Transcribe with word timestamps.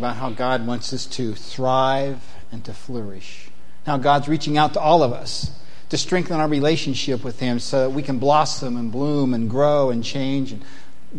about 0.00 0.16
how 0.16 0.30
God 0.30 0.66
wants 0.66 0.94
us 0.94 1.04
to 1.04 1.34
thrive 1.34 2.22
and 2.50 2.64
to 2.64 2.72
flourish. 2.72 3.50
How 3.84 3.98
God's 3.98 4.28
reaching 4.28 4.56
out 4.56 4.72
to 4.72 4.80
all 4.80 5.02
of 5.02 5.12
us 5.12 5.50
to 5.90 5.98
strengthen 5.98 6.40
our 6.40 6.48
relationship 6.48 7.22
with 7.22 7.38
Him 7.40 7.58
so 7.58 7.82
that 7.82 7.90
we 7.90 8.02
can 8.02 8.18
blossom 8.18 8.78
and 8.78 8.90
bloom 8.90 9.34
and 9.34 9.50
grow 9.50 9.90
and 9.90 10.02
change 10.02 10.52
and 10.52 10.64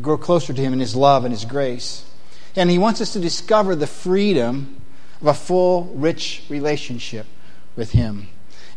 grow 0.02 0.18
closer 0.18 0.52
to 0.52 0.60
Him 0.60 0.74
in 0.74 0.80
His 0.80 0.96
love 0.96 1.26
and 1.26 1.32
His 1.32 1.46
grace. 1.46 2.06
And 2.56 2.72
He 2.72 2.80
wants 2.80 3.02
us 3.02 3.14
to 3.14 3.20
discover 3.20 3.76
the 3.76 3.86
freedom 3.86 4.82
of 5.22 5.28
a 5.28 5.36
full, 5.36 5.84
rich 5.94 6.44
relationship 6.50 7.28
with 7.76 7.92
Him. 7.92 8.30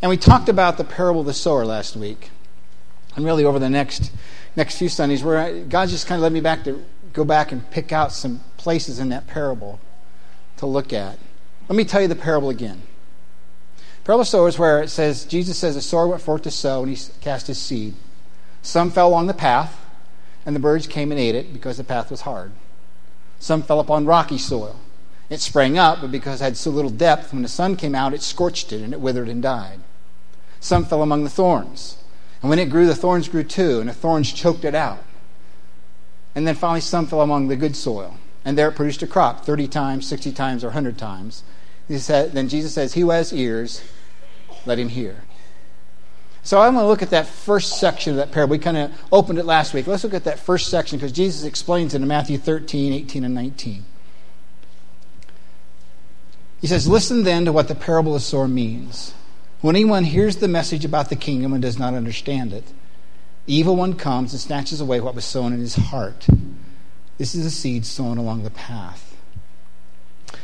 And 0.02 0.10
we 0.10 0.18
talked 0.18 0.50
about 0.50 0.76
the 0.76 0.84
parable 0.84 1.20
of 1.20 1.26
the 1.26 1.32
sower 1.32 1.64
last 1.64 1.96
week. 1.96 2.28
And 3.16 3.24
really, 3.24 3.46
over 3.46 3.58
the 3.58 3.70
next, 3.70 4.12
next 4.54 4.76
few 4.76 4.90
Sundays, 4.90 5.24
where 5.24 5.64
God 5.64 5.88
just 5.88 6.06
kind 6.06 6.18
of 6.18 6.24
led 6.24 6.32
me 6.32 6.40
back 6.42 6.64
to 6.64 6.84
go 7.14 7.24
back 7.24 7.52
and 7.52 7.70
pick 7.70 7.90
out 7.90 8.12
some 8.12 8.42
places 8.58 8.98
in 8.98 9.08
that 9.08 9.26
parable 9.26 9.80
to 10.64 10.72
look 10.72 10.92
at. 10.92 11.18
Let 11.68 11.76
me 11.76 11.84
tell 11.84 12.02
you 12.02 12.08
the 12.08 12.16
parable 12.16 12.50
again. 12.50 12.82
Parable 14.04 14.22
of 14.22 14.28
sowers, 14.28 14.58
where 14.58 14.82
it 14.82 14.90
says, 14.90 15.24
Jesus 15.24 15.56
says, 15.56 15.76
a 15.76 15.82
sower 15.82 16.08
went 16.08 16.22
forth 16.22 16.42
to 16.42 16.50
sow, 16.50 16.82
and 16.82 16.94
he 16.94 17.12
cast 17.20 17.46
his 17.46 17.58
seed. 17.58 17.94
Some 18.62 18.90
fell 18.90 19.08
along 19.08 19.28
the 19.28 19.34
path, 19.34 19.80
and 20.44 20.54
the 20.54 20.60
birds 20.60 20.86
came 20.86 21.10
and 21.10 21.20
ate 21.20 21.34
it 21.34 21.52
because 21.52 21.78
the 21.78 21.84
path 21.84 22.10
was 22.10 22.22
hard. 22.22 22.52
Some 23.38 23.62
fell 23.62 23.80
upon 23.80 24.04
rocky 24.04 24.38
soil. 24.38 24.76
It 25.30 25.40
sprang 25.40 25.78
up, 25.78 26.00
but 26.02 26.12
because 26.12 26.40
it 26.40 26.44
had 26.44 26.56
so 26.56 26.70
little 26.70 26.90
depth, 26.90 27.32
when 27.32 27.42
the 27.42 27.48
sun 27.48 27.76
came 27.76 27.94
out, 27.94 28.12
it 28.12 28.22
scorched 28.22 28.72
it, 28.72 28.82
and 28.82 28.92
it 28.92 29.00
withered 29.00 29.28
and 29.28 29.42
died. 29.42 29.80
Some 30.60 30.84
fell 30.84 31.02
among 31.02 31.24
the 31.24 31.30
thorns. 31.30 31.96
And 32.42 32.50
when 32.50 32.58
it 32.58 32.70
grew, 32.70 32.86
the 32.86 32.94
thorns 32.94 33.28
grew 33.28 33.44
too, 33.44 33.80
and 33.80 33.88
the 33.88 33.94
thorns 33.94 34.32
choked 34.32 34.64
it 34.64 34.74
out. 34.74 35.02
And 36.34 36.46
then 36.46 36.54
finally, 36.54 36.82
some 36.82 37.06
fell 37.06 37.22
among 37.22 37.48
the 37.48 37.56
good 37.56 37.74
soil. 37.74 38.16
And 38.44 38.58
there 38.58 38.68
it 38.68 38.76
produced 38.76 39.02
a 39.02 39.06
crop 39.06 39.44
30 39.44 39.68
times, 39.68 40.06
60 40.06 40.32
times, 40.32 40.64
or 40.64 40.68
100 40.68 40.98
times. 40.98 41.42
He 41.88 41.98
said, 41.98 42.32
then 42.32 42.48
Jesus 42.48 42.74
says, 42.74 42.94
He 42.94 43.02
who 43.02 43.10
has 43.10 43.32
ears, 43.32 43.82
let 44.66 44.78
him 44.78 44.88
hear. 44.88 45.24
So 46.42 46.60
I'm 46.60 46.74
going 46.74 46.84
to 46.84 46.88
look 46.88 47.02
at 47.02 47.10
that 47.10 47.26
first 47.26 47.80
section 47.80 48.12
of 48.12 48.16
that 48.18 48.30
parable. 48.30 48.52
We 48.52 48.58
kind 48.58 48.76
of 48.76 48.92
opened 49.10 49.38
it 49.38 49.46
last 49.46 49.72
week. 49.72 49.86
Let's 49.86 50.04
look 50.04 50.12
at 50.12 50.24
that 50.24 50.38
first 50.38 50.68
section 50.68 50.98
because 50.98 51.12
Jesus 51.12 51.44
explains 51.44 51.94
it 51.94 52.02
in 52.02 52.08
Matthew 52.08 52.36
13, 52.36 52.92
18, 52.92 53.24
and 53.24 53.34
19. 53.34 53.84
He 56.60 56.66
says, 56.66 56.86
Listen 56.86 57.24
then 57.24 57.46
to 57.46 57.52
what 57.52 57.68
the 57.68 57.74
parable 57.74 58.14
of 58.14 58.20
the 58.20 58.26
sower 58.26 58.48
means. 58.48 59.14
When 59.62 59.74
anyone 59.74 60.04
hears 60.04 60.36
the 60.36 60.48
message 60.48 60.84
about 60.84 61.08
the 61.08 61.16
kingdom 61.16 61.54
and 61.54 61.62
does 61.62 61.78
not 61.78 61.94
understand 61.94 62.52
it, 62.52 62.64
the 63.46 63.54
evil 63.54 63.76
one 63.76 63.94
comes 63.94 64.32
and 64.32 64.40
snatches 64.40 64.80
away 64.80 65.00
what 65.00 65.14
was 65.14 65.24
sown 65.24 65.54
in 65.54 65.60
his 65.60 65.76
heart. 65.76 66.26
This 67.18 67.34
is 67.34 67.46
a 67.46 67.50
seed 67.50 67.86
sown 67.86 68.18
along 68.18 68.42
the 68.42 68.50
path. 68.50 69.16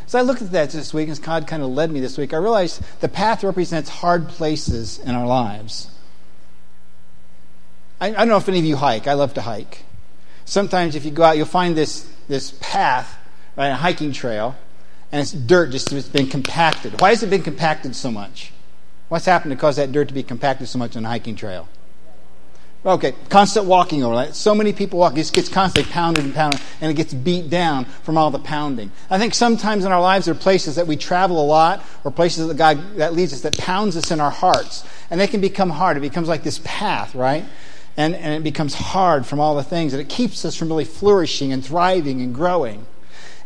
So 0.06 0.18
I 0.18 0.22
looked 0.22 0.42
at 0.42 0.50
that 0.52 0.70
this 0.70 0.92
week, 0.92 1.08
and 1.08 1.22
God 1.22 1.46
kind 1.46 1.62
of 1.62 1.70
led 1.70 1.90
me 1.90 2.00
this 2.00 2.18
week. 2.18 2.34
I 2.34 2.36
realized 2.36 2.82
the 3.00 3.08
path 3.08 3.44
represents 3.44 3.88
hard 3.88 4.28
places 4.28 4.98
in 4.98 5.14
our 5.14 5.26
lives. 5.26 5.88
I, 8.00 8.08
I 8.08 8.12
don't 8.12 8.28
know 8.28 8.36
if 8.36 8.48
any 8.48 8.58
of 8.58 8.64
you 8.64 8.76
hike. 8.76 9.06
I 9.06 9.12
love 9.12 9.34
to 9.34 9.42
hike. 9.42 9.84
Sometimes 10.44 10.96
if 10.96 11.04
you 11.04 11.10
go 11.10 11.22
out, 11.22 11.36
you'll 11.36 11.46
find 11.46 11.76
this, 11.76 12.10
this 12.26 12.52
path, 12.60 13.16
right, 13.56 13.68
a 13.68 13.76
hiking 13.76 14.12
trail, 14.12 14.56
and 15.12 15.20
it's 15.20 15.32
dirt 15.32 15.70
just 15.70 15.92
it's 15.92 16.08
been 16.08 16.28
compacted. 16.28 17.00
Why 17.00 17.10
has 17.10 17.22
it 17.22 17.30
been 17.30 17.42
compacted 17.42 17.94
so 17.94 18.10
much? 18.10 18.52
What's 19.08 19.26
happened 19.26 19.52
to 19.52 19.56
cause 19.56 19.76
that 19.76 19.92
dirt 19.92 20.08
to 20.08 20.14
be 20.14 20.22
compacted 20.22 20.68
so 20.68 20.78
much 20.78 20.96
on 20.96 21.04
a 21.04 21.08
hiking 21.08 21.36
trail? 21.36 21.68
Okay, 22.84 23.12
constant 23.28 23.66
walking 23.66 24.02
over 24.02 24.16
that. 24.16 24.34
So 24.34 24.54
many 24.54 24.72
people 24.72 25.00
walk, 25.00 25.14
it 25.18 25.30
gets 25.34 25.50
constantly 25.50 25.92
pounded 25.92 26.24
and 26.24 26.34
pounded, 26.34 26.62
and 26.80 26.90
it 26.90 26.94
gets 26.94 27.12
beat 27.12 27.50
down 27.50 27.84
from 27.84 28.16
all 28.16 28.30
the 28.30 28.38
pounding. 28.38 28.90
I 29.10 29.18
think 29.18 29.34
sometimes 29.34 29.84
in 29.84 29.92
our 29.92 30.00
lives 30.00 30.24
there 30.24 30.34
are 30.34 30.38
places 30.38 30.76
that 30.76 30.86
we 30.86 30.96
travel 30.96 31.42
a 31.42 31.44
lot, 31.44 31.84
or 32.04 32.10
places 32.10 32.48
that 32.48 32.56
God 32.56 32.96
that 32.96 33.12
leads 33.12 33.34
us 33.34 33.42
that 33.42 33.58
pounds 33.58 33.98
us 33.98 34.10
in 34.10 34.18
our 34.18 34.30
hearts, 34.30 34.82
and 35.10 35.20
they 35.20 35.26
can 35.26 35.42
become 35.42 35.68
hard. 35.68 35.98
It 35.98 36.00
becomes 36.00 36.26
like 36.26 36.42
this 36.42 36.58
path, 36.64 37.14
right? 37.14 37.44
And, 37.98 38.14
and 38.14 38.32
it 38.32 38.42
becomes 38.42 38.72
hard 38.72 39.26
from 39.26 39.40
all 39.40 39.56
the 39.56 39.62
things, 39.62 39.92
and 39.92 40.00
it 40.00 40.08
keeps 40.08 40.46
us 40.46 40.56
from 40.56 40.68
really 40.68 40.86
flourishing 40.86 41.52
and 41.52 41.62
thriving 41.62 42.22
and 42.22 42.34
growing. 42.34 42.86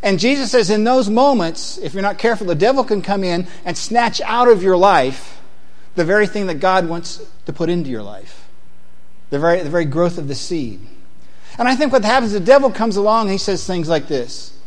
And 0.01 0.17
Jesus 0.17 0.51
says, 0.51 0.69
in 0.69 0.85
those 0.85 1.09
moments, 1.09 1.77
if 1.79 1.93
you're 1.93 2.03
not 2.03 2.19
careful, 2.19 2.47
the 2.47 2.55
devil 2.55 2.85
can 2.85 3.01
come 3.01 3.23
in 3.23 3.47
and 3.65 3.75
snatch 3.75 4.21
out 4.21 4.47
of 4.47 4.63
your 4.63 4.77
life 4.77 5.41
the 5.95 6.05
very 6.05 6.27
thing 6.27 6.47
that 6.47 6.61
God 6.61 6.87
wants 6.87 7.21
to 7.47 7.51
put 7.51 7.69
into 7.69 7.89
your 7.89 8.03
life 8.03 8.44
the 9.29 9.39
very, 9.39 9.61
the 9.61 9.69
very 9.69 9.85
growth 9.85 10.17
of 10.17 10.27
the 10.27 10.35
seed. 10.35 10.79
And 11.57 11.67
I 11.67 11.75
think 11.75 11.93
what 11.93 12.03
happens, 12.03 12.33
the 12.33 12.39
devil 12.39 12.69
comes 12.69 12.97
along 12.97 13.23
and 13.23 13.31
he 13.31 13.37
says 13.37 13.65
things 13.65 13.87
like 13.87 14.07
this 14.07 14.57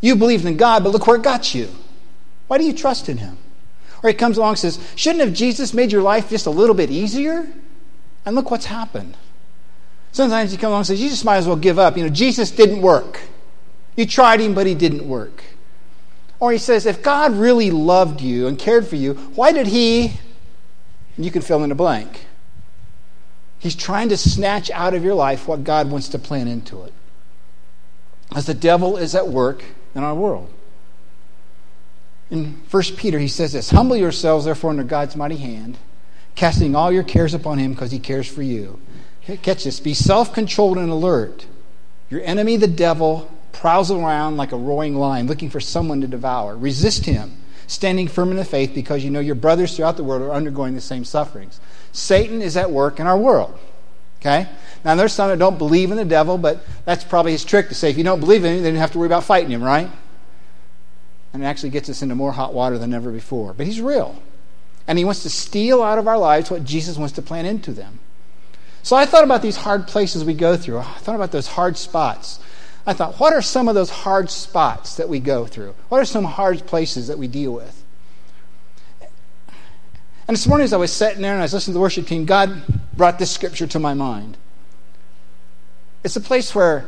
You 0.00 0.16
believed 0.16 0.44
in 0.44 0.56
God, 0.56 0.82
but 0.82 0.90
look 0.90 1.06
where 1.06 1.16
it 1.16 1.22
got 1.22 1.54
you. 1.54 1.68
Why 2.48 2.58
do 2.58 2.64
you 2.64 2.72
trust 2.72 3.08
in 3.08 3.18
him? 3.18 3.38
Or 4.02 4.08
he 4.08 4.14
comes 4.14 4.36
along 4.36 4.50
and 4.50 4.58
says, 4.58 4.78
Shouldn't 4.96 5.24
have 5.24 5.32
Jesus 5.32 5.72
made 5.72 5.92
your 5.92 6.02
life 6.02 6.30
just 6.30 6.46
a 6.46 6.50
little 6.50 6.74
bit 6.74 6.90
easier? 6.90 7.46
And 8.24 8.34
look 8.34 8.50
what's 8.50 8.66
happened. 8.66 9.16
Sometimes 10.12 10.50
he 10.50 10.56
comes 10.56 10.68
along 10.68 10.80
and 10.80 10.86
says, 10.86 11.02
You 11.02 11.08
just 11.08 11.24
might 11.24 11.38
as 11.38 11.46
well 11.46 11.56
give 11.56 11.78
up. 11.78 11.96
You 11.96 12.04
know, 12.04 12.10
Jesus 12.10 12.50
didn't 12.50 12.82
work. 12.82 13.20
You 13.96 14.06
tried 14.06 14.40
him, 14.40 14.54
but 14.54 14.66
he 14.66 14.74
didn't 14.74 15.06
work. 15.08 15.42
Or 16.40 16.50
he 16.50 16.58
says, 16.58 16.86
If 16.86 17.02
God 17.02 17.32
really 17.32 17.70
loved 17.70 18.20
you 18.20 18.46
and 18.48 18.58
cared 18.58 18.86
for 18.86 18.96
you, 18.96 19.14
why 19.14 19.52
did 19.52 19.68
he? 19.68 20.12
And 21.16 21.24
you 21.24 21.30
can 21.30 21.42
fill 21.42 21.62
in 21.62 21.70
a 21.70 21.74
blank. 21.74 22.26
He's 23.62 23.76
trying 23.76 24.08
to 24.08 24.16
snatch 24.16 24.72
out 24.72 24.92
of 24.92 25.04
your 25.04 25.14
life 25.14 25.46
what 25.46 25.62
God 25.62 25.88
wants 25.88 26.08
to 26.08 26.18
plant 26.18 26.48
into 26.48 26.82
it. 26.82 26.92
As 28.34 28.46
the 28.46 28.54
devil 28.54 28.96
is 28.96 29.14
at 29.14 29.28
work 29.28 29.62
in 29.94 30.02
our 30.02 30.16
world. 30.16 30.52
In 32.28 32.60
1 32.68 32.82
Peter, 32.96 33.20
he 33.20 33.28
says 33.28 33.52
this 33.52 33.70
Humble 33.70 33.96
yourselves, 33.96 34.46
therefore, 34.46 34.70
under 34.70 34.82
God's 34.82 35.14
mighty 35.14 35.36
hand, 35.36 35.78
casting 36.34 36.74
all 36.74 36.90
your 36.90 37.04
cares 37.04 37.34
upon 37.34 37.58
him 37.58 37.72
because 37.72 37.92
he 37.92 38.00
cares 38.00 38.26
for 38.26 38.42
you. 38.42 38.80
Catch 39.42 39.62
this. 39.62 39.78
Be 39.78 39.94
self 39.94 40.34
controlled 40.34 40.76
and 40.78 40.90
alert. 40.90 41.46
Your 42.10 42.22
enemy, 42.22 42.56
the 42.56 42.66
devil, 42.66 43.30
prowls 43.52 43.92
around 43.92 44.38
like 44.38 44.50
a 44.50 44.56
roaring 44.56 44.96
lion 44.96 45.28
looking 45.28 45.50
for 45.50 45.60
someone 45.60 46.00
to 46.00 46.08
devour. 46.08 46.56
Resist 46.56 47.04
him, 47.04 47.36
standing 47.72 48.08
firm 48.08 48.30
in 48.30 48.36
the 48.36 48.44
faith 48.44 48.74
because 48.74 49.02
you 49.02 49.10
know 49.10 49.20
your 49.20 49.34
brothers 49.34 49.76
throughout 49.76 49.96
the 49.96 50.04
world 50.04 50.22
are 50.22 50.30
undergoing 50.30 50.74
the 50.74 50.80
same 50.80 51.04
sufferings. 51.04 51.60
Satan 51.92 52.42
is 52.42 52.56
at 52.56 52.70
work 52.70 53.00
in 53.00 53.06
our 53.06 53.18
world. 53.18 53.58
Okay? 54.20 54.48
Now, 54.84 54.94
there's 54.94 55.12
some 55.12 55.30
that 55.30 55.38
don't 55.38 55.58
believe 55.58 55.90
in 55.90 55.96
the 55.96 56.04
devil, 56.04 56.38
but 56.38 56.64
that's 56.84 57.02
probably 57.02 57.32
his 57.32 57.44
trick 57.44 57.68
to 57.68 57.74
say 57.74 57.90
if 57.90 57.98
you 57.98 58.04
don't 58.04 58.20
believe 58.20 58.44
in 58.44 58.56
him, 58.56 58.62
then 58.62 58.74
you 58.74 58.80
have 58.80 58.92
to 58.92 58.98
worry 58.98 59.06
about 59.06 59.24
fighting 59.24 59.50
him, 59.50 59.62
right? 59.62 59.90
And 61.32 61.42
it 61.42 61.46
actually 61.46 61.70
gets 61.70 61.88
us 61.88 62.02
into 62.02 62.14
more 62.14 62.32
hot 62.32 62.54
water 62.54 62.78
than 62.78 62.94
ever 62.94 63.10
before. 63.10 63.52
But 63.52 63.66
he's 63.66 63.80
real. 63.80 64.20
And 64.86 64.98
he 64.98 65.04
wants 65.04 65.22
to 65.22 65.30
steal 65.30 65.82
out 65.82 65.98
of 65.98 66.06
our 66.06 66.18
lives 66.18 66.50
what 66.50 66.64
Jesus 66.64 66.96
wants 66.96 67.14
to 67.14 67.22
plant 67.22 67.46
into 67.46 67.72
them. 67.72 67.98
So 68.82 68.96
I 68.96 69.06
thought 69.06 69.24
about 69.24 69.42
these 69.42 69.56
hard 69.56 69.86
places 69.86 70.24
we 70.24 70.34
go 70.34 70.56
through. 70.56 70.78
I 70.78 70.84
thought 70.98 71.14
about 71.14 71.32
those 71.32 71.46
hard 71.46 71.76
spots. 71.76 72.40
I 72.86 72.92
thought, 72.92 73.20
what 73.20 73.32
are 73.32 73.42
some 73.42 73.68
of 73.68 73.74
those 73.74 73.90
hard 73.90 74.30
spots 74.30 74.96
that 74.96 75.08
we 75.08 75.20
go 75.20 75.46
through? 75.46 75.74
What 75.88 76.00
are 76.00 76.04
some 76.04 76.24
hard 76.24 76.66
places 76.66 77.08
that 77.08 77.18
we 77.18 77.28
deal 77.28 77.52
with? 77.52 77.84
And 80.28 80.36
this 80.36 80.46
morning, 80.46 80.64
as 80.64 80.72
I 80.72 80.78
was 80.78 80.92
sitting 80.92 81.22
there 81.22 81.32
and 81.32 81.40
I 81.40 81.44
was 81.44 81.52
listening 81.52 81.72
to 81.72 81.78
the 81.78 81.80
worship 81.80 82.06
team, 82.06 82.24
God 82.24 82.62
brought 82.96 83.18
this 83.18 83.30
scripture 83.30 83.66
to 83.68 83.78
my 83.78 83.94
mind. 83.94 84.36
It's 86.04 86.16
a 86.16 86.20
place 86.20 86.54
where 86.54 86.86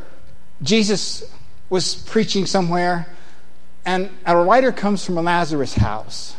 Jesus 0.63 1.23
was 1.71 1.95
preaching 1.95 2.47
somewhere, 2.47 3.07
and 3.85 4.11
a 4.27 4.37
writer 4.37 4.73
comes 4.73 5.05
from 5.05 5.19
a 5.19 5.23
Lazarus 5.23 5.75
house. 5.75 6.35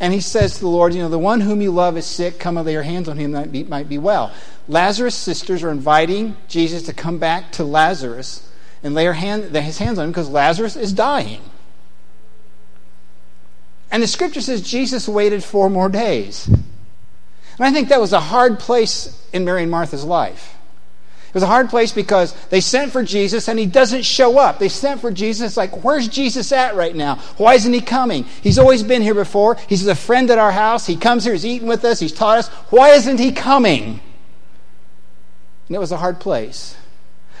And 0.00 0.14
he 0.14 0.20
says 0.20 0.54
to 0.54 0.60
the 0.60 0.68
Lord, 0.68 0.94
You 0.94 1.02
know, 1.02 1.10
the 1.10 1.18
one 1.18 1.42
whom 1.42 1.60
you 1.60 1.70
love 1.70 1.96
is 1.98 2.06
sick. 2.06 2.38
Come 2.38 2.56
and 2.56 2.66
lay 2.66 2.72
your 2.72 2.82
hands 2.82 3.08
on 3.08 3.18
him, 3.18 3.32
that 3.32 3.52
might 3.68 3.88
be 3.88 3.98
well. 3.98 4.32
Lazarus' 4.66 5.14
sisters 5.14 5.62
are 5.62 5.70
inviting 5.70 6.36
Jesus 6.48 6.82
to 6.84 6.94
come 6.94 7.18
back 7.18 7.52
to 7.52 7.64
Lazarus 7.64 8.48
and 8.82 8.94
lay 8.94 9.04
hand, 9.12 9.54
his 9.54 9.78
hands 9.78 9.98
on 9.98 10.06
him 10.06 10.10
because 10.10 10.30
Lazarus 10.30 10.74
is 10.74 10.94
dying. 10.94 11.42
And 13.90 14.02
the 14.02 14.06
scripture 14.06 14.40
says 14.40 14.62
Jesus 14.62 15.06
waited 15.06 15.44
four 15.44 15.68
more 15.68 15.88
days. 15.88 16.46
And 16.46 17.66
I 17.66 17.72
think 17.72 17.88
that 17.88 18.00
was 18.00 18.14
a 18.14 18.20
hard 18.20 18.58
place 18.58 19.22
in 19.32 19.44
Mary 19.44 19.62
and 19.62 19.70
Martha's 19.70 20.04
life. 20.04 20.56
It 21.30 21.34
was 21.34 21.44
a 21.44 21.46
hard 21.46 21.70
place 21.70 21.92
because 21.92 22.34
they 22.48 22.60
sent 22.60 22.90
for 22.90 23.04
Jesus 23.04 23.46
and 23.46 23.56
he 23.56 23.64
doesn't 23.64 24.02
show 24.02 24.36
up. 24.36 24.58
They 24.58 24.68
sent 24.68 25.00
for 25.00 25.12
Jesus, 25.12 25.56
like, 25.56 25.84
where's 25.84 26.08
Jesus 26.08 26.50
at 26.50 26.74
right 26.74 26.94
now? 26.94 27.20
Why 27.36 27.54
isn't 27.54 27.72
he 27.72 27.80
coming? 27.80 28.24
He's 28.42 28.58
always 28.58 28.82
been 28.82 29.00
here 29.00 29.14
before. 29.14 29.56
He's 29.68 29.86
a 29.86 29.94
friend 29.94 30.28
at 30.32 30.38
our 30.38 30.50
house. 30.50 30.86
He 30.86 30.96
comes 30.96 31.22
here, 31.22 31.32
he's 31.32 31.46
eaten 31.46 31.68
with 31.68 31.84
us, 31.84 32.00
he's 32.00 32.12
taught 32.12 32.38
us. 32.38 32.48
Why 32.70 32.90
isn't 32.90 33.20
he 33.20 33.30
coming? 33.30 34.00
And 35.68 35.76
it 35.76 35.78
was 35.78 35.92
a 35.92 35.98
hard 35.98 36.18
place. 36.18 36.76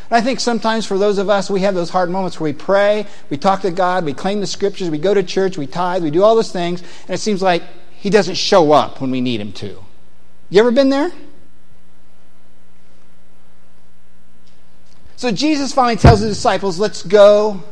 And 0.08 0.16
I 0.16 0.20
think 0.20 0.38
sometimes 0.38 0.86
for 0.86 0.96
those 0.96 1.18
of 1.18 1.28
us, 1.28 1.50
we 1.50 1.62
have 1.62 1.74
those 1.74 1.90
hard 1.90 2.10
moments 2.10 2.38
where 2.38 2.52
we 2.52 2.56
pray, 2.56 3.08
we 3.28 3.38
talk 3.38 3.62
to 3.62 3.72
God, 3.72 4.04
we 4.04 4.14
claim 4.14 4.38
the 4.38 4.46
scriptures, 4.46 4.88
we 4.88 4.98
go 4.98 5.14
to 5.14 5.24
church, 5.24 5.58
we 5.58 5.66
tithe, 5.66 6.04
we 6.04 6.12
do 6.12 6.22
all 6.22 6.36
those 6.36 6.52
things, 6.52 6.80
and 7.08 7.10
it 7.10 7.18
seems 7.18 7.42
like 7.42 7.64
He 7.90 8.08
doesn't 8.08 8.36
show 8.36 8.70
up 8.70 9.00
when 9.00 9.10
we 9.10 9.20
need 9.20 9.40
Him 9.40 9.52
to. 9.54 9.84
You 10.48 10.60
ever 10.60 10.70
been 10.70 10.90
there? 10.90 11.10
So 15.20 15.30
Jesus 15.30 15.74
finally 15.74 15.96
tells 15.96 16.22
the 16.22 16.28
disciples, 16.28 16.78
let's 16.78 17.02
go 17.02 17.62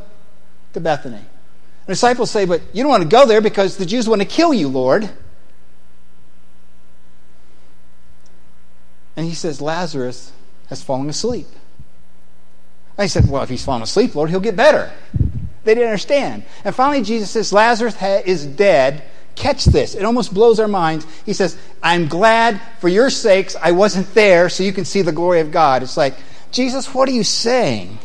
to 0.75 0.81
Bethany. 0.81 1.23
The 1.87 1.93
disciples 1.93 2.31
say, 2.31 2.45
But 2.45 2.61
you 2.75 2.83
don't 2.83 2.91
want 2.91 3.05
to 3.05 3.09
go 3.09 3.25
there 3.25 3.41
because 3.41 3.79
the 3.79 3.87
Jews 3.87 4.07
want 4.07 4.21
to 4.21 4.29
kill 4.29 4.53
you, 4.53 4.69
Lord. 4.69 5.09
And 9.17 9.25
he 9.25 9.33
says, 9.33 9.63
Lazarus 9.63 10.31
has 10.69 10.83
fallen 10.83 11.09
asleep. 11.09 11.47
I 12.99 13.07
said, 13.07 13.31
Well, 13.31 13.43
if 13.45 13.49
he's 13.49 13.65
fallen 13.65 13.81
asleep, 13.81 14.15
Lord, 14.15 14.29
he'll 14.29 14.41
get 14.41 14.55
better. 14.55 14.93
They 15.65 15.75
didn't 15.75 15.89
understand. 15.89 16.45
And 16.65 16.75
finally, 16.75 17.03
Jesus 17.03 17.31
says, 17.31 17.51
Lazarus 17.51 17.97
is 18.27 18.45
dead. 18.45 19.05
Catch 19.37 19.65
this. 19.65 19.95
It 19.95 20.05
almost 20.05 20.35
blows 20.35 20.61
our 20.61 20.69
minds. 20.69 21.07
He 21.25 21.33
says, 21.33 21.57
I'm 21.83 22.09
glad 22.09 22.61
for 22.79 22.89
your 22.89 23.09
sakes 23.09 23.57
I 23.57 23.71
wasn't 23.71 24.13
there 24.13 24.51
so 24.51 24.65
you 24.65 24.73
can 24.75 24.85
see 24.85 25.01
the 25.01 25.13
glory 25.13 25.41
of 25.41 25.51
God. 25.51 25.83
It's 25.83 25.97
like, 25.97 26.15
Jesus, 26.51 26.93
what 26.95 27.09
are 27.09 27.13
you 27.13 27.25
saying? 27.25 27.99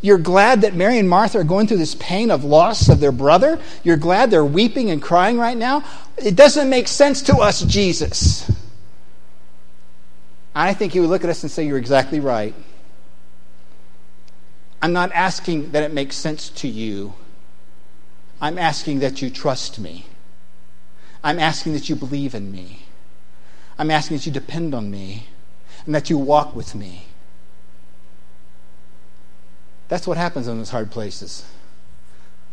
You're 0.00 0.18
glad 0.18 0.60
that 0.60 0.74
Mary 0.74 0.98
and 0.98 1.08
Martha 1.08 1.38
are 1.38 1.44
going 1.44 1.66
through 1.66 1.78
this 1.78 1.94
pain 1.94 2.30
of 2.30 2.44
loss 2.44 2.88
of 2.88 3.00
their 3.00 3.12
brother? 3.12 3.58
You're 3.82 3.96
glad 3.96 4.30
they're 4.30 4.44
weeping 4.44 4.90
and 4.90 5.02
crying 5.02 5.38
right 5.38 5.56
now? 5.56 5.84
It 6.16 6.36
doesn't 6.36 6.70
make 6.70 6.86
sense 6.86 7.22
to 7.22 7.36
us, 7.38 7.62
Jesus. 7.62 8.50
I 10.54 10.74
think 10.74 10.92
he 10.92 11.00
would 11.00 11.10
look 11.10 11.24
at 11.24 11.30
us 11.30 11.42
and 11.42 11.50
say, 11.50 11.66
You're 11.66 11.78
exactly 11.78 12.20
right. 12.20 12.54
I'm 14.80 14.92
not 14.92 15.12
asking 15.12 15.72
that 15.72 15.82
it 15.82 15.92
makes 15.92 16.16
sense 16.16 16.48
to 16.50 16.68
you. 16.68 17.14
I'm 18.40 18.58
asking 18.58 19.00
that 19.00 19.22
you 19.22 19.30
trust 19.30 19.78
me. 19.78 20.06
I'm 21.24 21.38
asking 21.38 21.72
that 21.72 21.88
you 21.88 21.96
believe 21.96 22.34
in 22.34 22.52
me. 22.52 22.82
I'm 23.78 23.90
asking 23.90 24.18
that 24.18 24.26
you 24.26 24.32
depend 24.32 24.74
on 24.74 24.90
me 24.90 25.28
and 25.84 25.94
that 25.94 26.10
you 26.10 26.18
walk 26.18 26.54
with 26.54 26.74
me. 26.74 27.06
That's 29.88 30.06
what 30.06 30.16
happens 30.16 30.48
in 30.48 30.58
those 30.58 30.70
hard 30.70 30.90
places. 30.90 31.44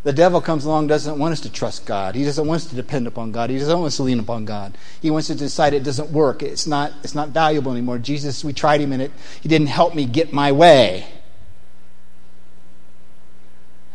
The 0.04 0.14
devil 0.14 0.42
comes 0.42 0.66
along 0.66 0.88
doesn't 0.88 1.18
want 1.18 1.32
us 1.32 1.40
to 1.42 1.52
trust 1.52 1.86
God. 1.86 2.14
He 2.14 2.26
doesn't 2.26 2.46
want 2.46 2.64
us 2.64 2.70
to 2.70 2.76
depend 2.76 3.08
upon 3.08 3.32
God. 3.32 3.50
He 3.50 3.58
doesn't 3.58 3.74
want 3.74 3.88
us 3.88 3.96
to 3.98 4.04
lean 4.04 4.20
upon 4.20 4.44
God. 4.44 4.78
He 5.02 5.10
wants 5.10 5.30
us 5.30 5.38
to 5.38 5.44
decide 5.44 5.74
it 5.74 5.84
doesn't 5.84 6.10
work. 6.10 6.44
It's 6.44 6.68
not, 6.68 6.92
it's 7.04 7.16
not 7.16 7.30
valuable 7.30 7.72
anymore. 7.72 8.00
Jesus, 8.00 8.44
we 8.44 8.52
tried 8.52 8.82
him 8.82 8.92
and 8.92 9.02
it 9.02 9.12
he 9.42 9.48
didn't 9.48 9.68
help 9.68 9.96
me 9.96 10.06
get 10.06 10.34
my 10.34 10.52
way. 10.52 11.08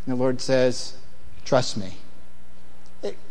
And 0.07 0.15
the 0.15 0.17
Lord 0.17 0.41
says, 0.41 0.97
Trust 1.45 1.77
me. 1.77 1.99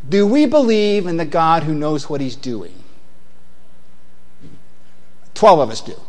Do 0.08 0.26
we 0.26 0.46
believe 0.46 1.08
in 1.08 1.18
the 1.18 1.26
God 1.26 1.64
who 1.64 1.74
knows 1.74 2.10
what 2.10 2.22
he's 2.22 2.36
doing? 2.36 2.74
Twelve 5.34 5.60
of 5.60 5.70
us 5.70 5.82
do. 5.82 6.00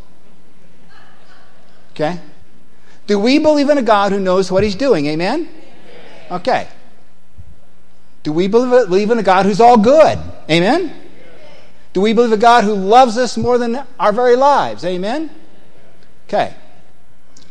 Okay? 1.93 2.21
Do 3.09 3.19
we 3.19 3.39
believe 3.39 3.71
in 3.71 3.79
a 3.79 3.83
God 3.83 4.13
who 4.13 4.21
knows 4.21 4.53
what 4.53 4.63
he's 4.63 4.77
doing? 4.77 5.07
Amen? 5.07 5.49
Okay. 6.31 6.69
Do 8.23 8.33
we 8.33 8.49
believe 8.49 9.11
in 9.11 9.19
a 9.19 9.23
God 9.23 9.47
who's 9.47 9.61
all 9.61 9.79
good? 9.79 10.19
Amen? 10.51 10.95
Do 11.95 12.03
we 12.03 12.13
believe 12.13 12.33
a 12.33 12.37
God 12.37 12.65
who 12.65 12.75
loves 12.75 13.17
us 13.17 13.39
more 13.39 13.57
than 13.57 13.83
our 13.99 14.13
very 14.13 14.37
lives? 14.37 14.85
Amen? 14.85 15.31
Okay. 16.29 16.55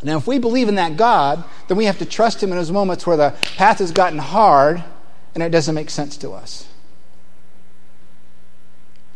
Now, 0.03 0.17
if 0.17 0.27
we 0.27 0.37
believe 0.37 0.69
in 0.69 0.75
that 0.75 0.95
God, 0.95 1.43
then 1.67 1.75
we 1.75 1.85
have 1.85 1.97
to 1.97 2.05
trust 2.05 2.41
Him 2.43 2.51
in 2.51 2.57
those 2.57 2.71
moments 2.71 3.07
where 3.07 3.17
the 3.17 3.33
path 3.55 3.79
has 3.79 3.91
gotten 3.91 4.19
hard 4.19 4.83
and 5.33 5.41
it 5.41 5.49
doesn't 5.49 5.73
make 5.73 5.89
sense 5.89 6.17
to 6.17 6.33
us. 6.33 6.67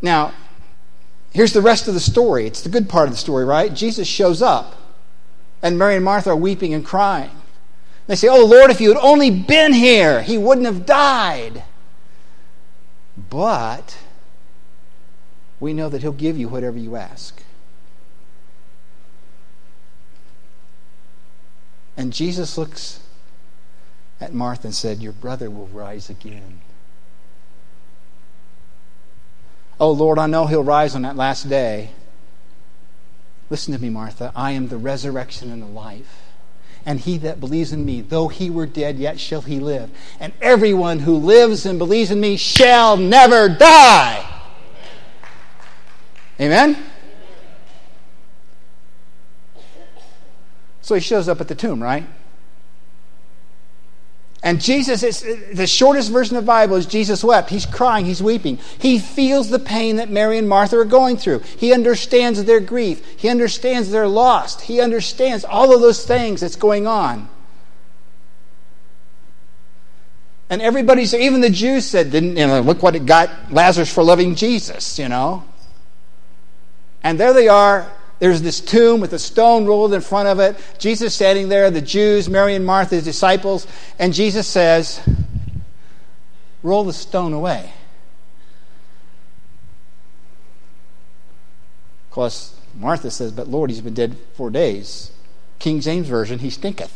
Now, 0.01 0.33
here's 1.33 1.53
the 1.53 1.61
rest 1.61 1.87
of 1.87 1.93
the 1.93 1.99
story. 1.99 2.47
It's 2.47 2.61
the 2.61 2.69
good 2.69 2.89
part 2.89 3.07
of 3.07 3.13
the 3.13 3.19
story, 3.19 3.45
right? 3.45 3.71
Jesus 3.71 4.07
shows 4.07 4.41
up, 4.41 4.75
and 5.61 5.77
Mary 5.77 5.95
and 5.95 6.05
Martha 6.05 6.31
are 6.31 6.35
weeping 6.35 6.73
and 6.73 6.85
crying. 6.85 7.31
They 8.07 8.15
say, 8.15 8.27
Oh 8.27 8.45
Lord, 8.45 8.71
if 8.71 8.81
you 8.81 8.89
had 8.89 8.97
only 9.01 9.29
been 9.29 9.73
here, 9.73 10.21
he 10.21 10.37
wouldn't 10.37 10.65
have 10.65 10.85
died. 10.85 11.63
But 13.29 13.97
we 15.59 15.73
know 15.73 15.89
that 15.89 16.01
he'll 16.01 16.11
give 16.11 16.37
you 16.37 16.47
whatever 16.47 16.77
you 16.77 16.95
ask. 16.95 17.41
And 21.95 22.11
Jesus 22.11 22.57
looks 22.57 22.99
at 24.19 24.33
Martha 24.33 24.67
and 24.67 24.75
said, 24.75 25.01
Your 25.01 25.13
brother 25.13 25.49
will 25.49 25.67
rise 25.67 26.09
again. 26.09 26.61
Oh 29.79 29.91
Lord, 29.91 30.17
I 30.19 30.27
know 30.27 30.47
he'll 30.47 30.63
rise 30.63 30.95
on 30.95 31.03
that 31.03 31.15
last 31.15 31.49
day. 31.49 31.91
Listen 33.51 33.73
to 33.73 33.81
me, 33.81 33.89
Martha. 33.89 34.31
I 34.33 34.51
am 34.51 34.69
the 34.69 34.77
resurrection 34.77 35.51
and 35.51 35.61
the 35.61 35.67
life. 35.67 36.31
And 36.85 37.01
he 37.01 37.17
that 37.17 37.41
believes 37.41 37.73
in 37.73 37.85
me, 37.85 37.99
though 37.99 38.29
he 38.29 38.49
were 38.49 38.65
dead, 38.65 38.97
yet 38.97 39.19
shall 39.19 39.41
he 39.41 39.59
live. 39.59 39.91
And 40.21 40.31
everyone 40.41 40.99
who 40.99 41.17
lives 41.17 41.65
and 41.65 41.77
believes 41.77 42.11
in 42.11 42.21
me 42.21 42.37
shall 42.37 42.95
never 42.95 43.49
die. 43.49 44.25
Amen? 46.39 46.81
So 50.81 50.95
he 50.95 51.01
shows 51.01 51.27
up 51.27 51.41
at 51.41 51.49
the 51.49 51.53
tomb, 51.53 51.83
right? 51.83 52.05
And 54.43 54.59
Jesus 54.59 55.03
is 55.03 55.21
the 55.53 55.67
shortest 55.67 56.11
version 56.11 56.35
of 56.35 56.43
the 56.43 56.47
Bible 56.47 56.75
is 56.75 56.87
Jesus 56.87 57.23
wept. 57.23 57.51
He's 57.51 57.67
crying, 57.67 58.05
he's 58.05 58.23
weeping. 58.23 58.57
He 58.79 58.97
feels 58.97 59.49
the 59.49 59.59
pain 59.59 59.97
that 59.97 60.09
Mary 60.09 60.39
and 60.39 60.49
Martha 60.49 60.79
are 60.79 60.85
going 60.85 61.17
through. 61.17 61.39
He 61.39 61.73
understands 61.73 62.43
their 62.43 62.59
grief. 62.59 63.05
He 63.17 63.29
understands 63.29 63.91
their 63.91 64.07
loss. 64.07 64.59
He 64.61 64.81
understands 64.81 65.45
all 65.45 65.73
of 65.75 65.81
those 65.81 66.05
things 66.05 66.41
that's 66.41 66.55
going 66.55 66.87
on. 66.87 67.29
And 70.49 70.61
everybody's 70.61 71.13
even 71.13 71.41
the 71.41 71.49
Jews 71.49 71.85
said, 71.85 72.11
didn't 72.11 72.35
you 72.35 72.47
know, 72.47 72.61
look 72.61 72.81
what 72.81 72.95
it 72.95 73.05
got 73.05 73.53
Lazarus 73.53 73.93
for 73.93 74.03
loving 74.03 74.35
Jesus, 74.35 74.97
you 74.97 75.07
know. 75.07 75.45
And 77.03 77.19
there 77.19 77.31
they 77.31 77.47
are 77.47 77.89
there's 78.21 78.43
this 78.43 78.61
tomb 78.61 79.01
with 79.01 79.13
a 79.13 79.19
stone 79.19 79.65
rolled 79.65 79.95
in 79.95 80.01
front 80.01 80.27
of 80.27 80.39
it. 80.39 80.55
Jesus 80.77 81.15
standing 81.15 81.49
there, 81.49 81.71
the 81.71 81.81
Jews, 81.81 82.29
Mary 82.29 82.53
and 82.53 82.63
Martha, 82.63 82.93
his 82.93 83.03
disciples, 83.03 83.65
and 83.97 84.13
Jesus 84.13 84.47
says, 84.47 85.01
Roll 86.61 86.83
the 86.83 86.93
stone 86.93 87.33
away. 87.33 87.73
Of 92.05 92.11
course, 92.11 92.55
Martha 92.75 93.09
says, 93.09 93.31
But 93.31 93.47
Lord, 93.47 93.71
he's 93.71 93.81
been 93.81 93.95
dead 93.95 94.15
four 94.35 94.51
days. 94.51 95.11
King 95.57 95.81
James 95.81 96.07
Version, 96.07 96.37
he 96.37 96.51
stinketh. 96.51 96.95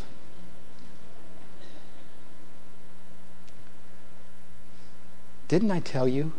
Didn't 5.47 5.71
I 5.71 5.79
tell 5.79 6.07
you? 6.07 6.33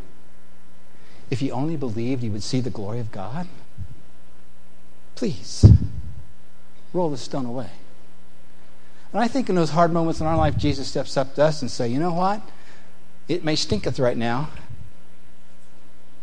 If 1.28 1.42
you 1.42 1.50
only 1.50 1.76
believed, 1.76 2.22
you 2.22 2.30
would 2.30 2.44
see 2.44 2.60
the 2.60 2.70
glory 2.70 3.00
of 3.00 3.10
God. 3.10 3.48
Please, 5.16 5.64
roll 6.92 7.10
the 7.10 7.16
stone 7.16 7.46
away. 7.46 7.70
And 9.12 9.22
I 9.22 9.28
think 9.28 9.48
in 9.48 9.54
those 9.54 9.70
hard 9.70 9.92
moments 9.92 10.20
in 10.20 10.26
our 10.26 10.36
life, 10.36 10.58
Jesus 10.58 10.88
steps 10.88 11.16
up 11.16 11.34
to 11.34 11.44
us 11.44 11.62
and 11.62 11.70
say, 11.70 11.88
you 11.88 11.98
know 11.98 12.12
what? 12.12 12.42
It 13.26 13.42
may 13.42 13.56
stinketh 13.56 13.98
right 13.98 14.16
now, 14.16 14.50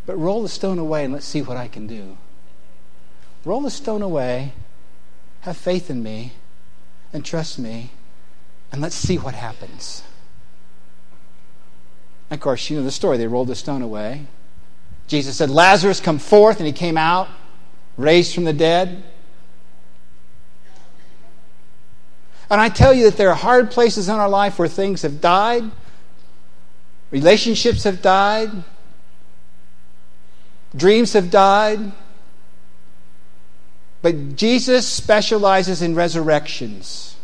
but 0.06 0.16
roll 0.16 0.44
the 0.44 0.50
stone 0.50 0.78
away 0.78 1.04
and 1.04 1.12
let's 1.12 1.26
see 1.26 1.42
what 1.42 1.58
I 1.58 1.68
can 1.68 1.88
do. 1.88 2.18
Roll 3.44 3.62
the 3.62 3.72
stone 3.72 4.04
away, 4.04 4.54
have 5.42 5.58
faith 5.58 5.90
in 5.90 6.04
me, 6.04 6.34
and 7.12 7.26
trust 7.26 7.58
me, 7.58 7.92
and 8.72 8.80
let's 8.80 8.96
see 8.96 9.18
what 9.18 9.34
happens. 9.34 10.04
And 12.30 12.38
of 12.38 12.44
course, 12.44 12.70
you 12.70 12.78
know 12.78 12.84
the 12.84 12.92
story. 12.92 13.18
They 13.18 13.28
rolled 13.28 13.48
the 13.48 13.56
stone 13.56 13.82
away. 13.82 14.28
Jesus 15.08 15.36
said, 15.36 15.50
Lazarus, 15.50 16.00
come 16.00 16.20
forth, 16.20 16.60
and 16.60 16.68
he 16.68 16.74
came 16.74 16.98
out 16.98 17.28
raised 17.98 18.34
from 18.34 18.44
the 18.44 18.54
dead. 18.54 19.04
And 22.50 22.62
I 22.62 22.70
tell 22.70 22.94
you 22.94 23.06
that 23.06 23.18
there 23.18 23.30
are 23.30 23.36
hard 23.36 23.72
places 23.72 24.10
in 24.10 24.16
our 24.16 24.30
life 24.30 24.60
where 24.60 24.68
things 24.68 25.02
have 25.02 25.22
died, 25.22 25.64
relationships 27.10 27.84
have 27.84 28.02
died, 28.02 28.52
dreams 30.76 31.14
have 31.14 31.32
died. 31.32 31.92
But 34.02 34.36
Jesus 34.36 34.88
specializes 34.88 35.82
in 35.82 35.96
resurrections. 35.96 37.16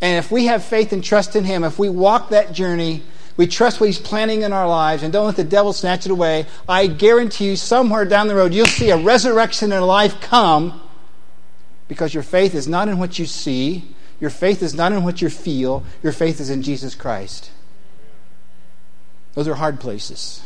And 0.00 0.16
if 0.16 0.32
we 0.32 0.46
have 0.46 0.64
faith 0.64 0.92
and 0.92 1.04
trust 1.04 1.36
in 1.36 1.44
Him, 1.44 1.64
if 1.64 1.78
we 1.78 1.90
walk 1.90 2.30
that 2.30 2.52
journey, 2.52 3.02
we 3.40 3.46
trust 3.46 3.80
what 3.80 3.86
He's 3.86 3.98
planning 3.98 4.42
in 4.42 4.52
our 4.52 4.68
lives 4.68 5.02
and 5.02 5.10
don't 5.10 5.24
let 5.24 5.36
the 5.36 5.42
devil 5.42 5.72
snatch 5.72 6.04
it 6.04 6.12
away, 6.12 6.44
I 6.68 6.86
guarantee 6.86 7.46
you 7.46 7.56
somewhere 7.56 8.04
down 8.04 8.28
the 8.28 8.34
road 8.34 8.52
you'll 8.52 8.66
see 8.66 8.90
a 8.90 8.98
resurrection 8.98 9.72
in 9.72 9.80
life 9.80 10.20
come 10.20 10.78
because 11.88 12.12
your 12.12 12.22
faith 12.22 12.54
is 12.54 12.68
not 12.68 12.88
in 12.88 12.98
what 12.98 13.18
you 13.18 13.24
see, 13.24 13.94
your 14.20 14.28
faith 14.28 14.62
is 14.62 14.74
not 14.74 14.92
in 14.92 15.04
what 15.04 15.22
you 15.22 15.30
feel, 15.30 15.84
your 16.02 16.12
faith 16.12 16.38
is 16.38 16.50
in 16.50 16.60
Jesus 16.60 16.94
Christ. 16.94 17.50
Those 19.32 19.48
are 19.48 19.54
hard 19.54 19.80
places. 19.80 20.44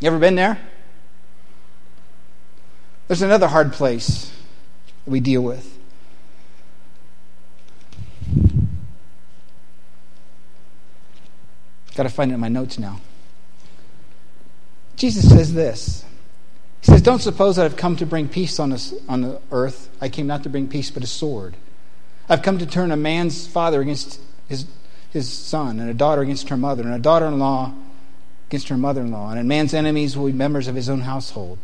You 0.00 0.08
ever 0.08 0.18
been 0.18 0.34
there? 0.34 0.58
There's 3.06 3.22
another 3.22 3.48
hard 3.48 3.72
place 3.72 4.30
we 5.06 5.20
deal 5.20 5.40
with. 5.40 5.77
Got 11.98 12.04
to 12.04 12.10
find 12.10 12.30
it 12.30 12.34
in 12.34 12.40
my 12.40 12.46
notes 12.46 12.78
now. 12.78 13.00
Jesus 14.94 15.28
says 15.28 15.52
this. 15.52 16.04
He 16.80 16.92
says, 16.92 17.02
Don't 17.02 17.18
suppose 17.18 17.56
that 17.56 17.64
I've 17.64 17.76
come 17.76 17.96
to 17.96 18.06
bring 18.06 18.28
peace 18.28 18.60
on, 18.60 18.70
this, 18.70 18.94
on 19.08 19.22
the 19.22 19.40
earth. 19.50 19.88
I 20.00 20.08
came 20.08 20.28
not 20.28 20.44
to 20.44 20.48
bring 20.48 20.68
peace, 20.68 20.92
but 20.92 21.02
a 21.02 21.08
sword. 21.08 21.56
I've 22.28 22.42
come 22.42 22.56
to 22.58 22.66
turn 22.66 22.92
a 22.92 22.96
man's 22.96 23.48
father 23.48 23.80
against 23.80 24.20
his, 24.48 24.66
his 25.10 25.28
son, 25.28 25.80
and 25.80 25.90
a 25.90 25.94
daughter 25.94 26.22
against 26.22 26.50
her 26.50 26.56
mother, 26.56 26.84
and 26.84 26.94
a 26.94 27.00
daughter 27.00 27.26
in 27.26 27.40
law 27.40 27.74
against 28.46 28.68
her 28.68 28.76
mother 28.76 29.00
in 29.00 29.10
law. 29.10 29.30
And 29.30 29.40
a 29.40 29.42
man's 29.42 29.74
enemies 29.74 30.16
will 30.16 30.26
be 30.26 30.32
members 30.32 30.68
of 30.68 30.76
his 30.76 30.88
own 30.88 31.00
household. 31.00 31.58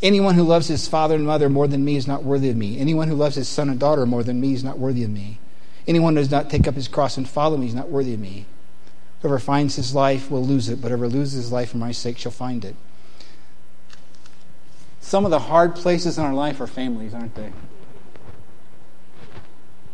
Anyone 0.00 0.36
who 0.36 0.44
loves 0.44 0.68
his 0.68 0.88
father 0.88 1.16
and 1.16 1.26
mother 1.26 1.50
more 1.50 1.68
than 1.68 1.84
me 1.84 1.96
is 1.96 2.06
not 2.06 2.24
worthy 2.24 2.48
of 2.48 2.56
me. 2.56 2.78
Anyone 2.78 3.08
who 3.08 3.14
loves 3.14 3.36
his 3.36 3.46
son 3.46 3.68
and 3.68 3.78
daughter 3.78 4.06
more 4.06 4.22
than 4.22 4.40
me 4.40 4.54
is 4.54 4.64
not 4.64 4.78
worthy 4.78 5.04
of 5.04 5.10
me. 5.10 5.38
Anyone 5.86 6.16
who 6.16 6.22
does 6.22 6.30
not 6.30 6.48
take 6.48 6.66
up 6.66 6.76
his 6.76 6.88
cross 6.88 7.18
and 7.18 7.28
follow 7.28 7.58
me 7.58 7.66
is 7.66 7.74
not 7.74 7.90
worthy 7.90 8.14
of 8.14 8.20
me. 8.20 8.46
Whoever 9.20 9.38
finds 9.38 9.76
his 9.76 9.94
life 9.94 10.30
will 10.30 10.44
lose 10.44 10.68
it, 10.68 10.80
but 10.80 10.88
whoever 10.88 11.08
loses 11.08 11.34
his 11.34 11.52
life 11.52 11.70
for 11.70 11.76
my 11.76 11.92
sake 11.92 12.18
shall 12.18 12.32
find 12.32 12.64
it. 12.64 12.74
Some 15.00 15.24
of 15.24 15.30
the 15.30 15.40
hard 15.40 15.74
places 15.74 16.18
in 16.18 16.24
our 16.24 16.32
life 16.32 16.60
are 16.60 16.66
families, 16.66 17.12
aren't 17.12 17.34
they? 17.34 17.52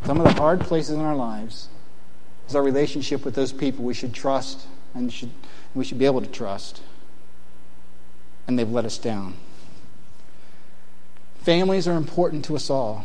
Some 0.04 0.20
of 0.20 0.24
the 0.24 0.40
hard 0.40 0.60
places 0.60 0.94
in 0.94 1.00
our 1.00 1.16
lives 1.16 1.68
is 2.48 2.54
our 2.54 2.62
relationship 2.62 3.24
with 3.24 3.34
those 3.34 3.52
people 3.52 3.84
we 3.84 3.94
should 3.94 4.12
trust 4.12 4.66
and 4.94 5.12
should, 5.12 5.30
we 5.74 5.84
should 5.84 5.98
be 5.98 6.06
able 6.06 6.20
to 6.20 6.28
trust. 6.28 6.82
And 8.46 8.56
they've 8.56 8.70
let 8.70 8.84
us 8.84 8.98
down. 8.98 9.34
Families 11.38 11.88
are 11.88 11.96
important 11.96 12.44
to 12.44 12.54
us 12.54 12.70
all. 12.70 13.04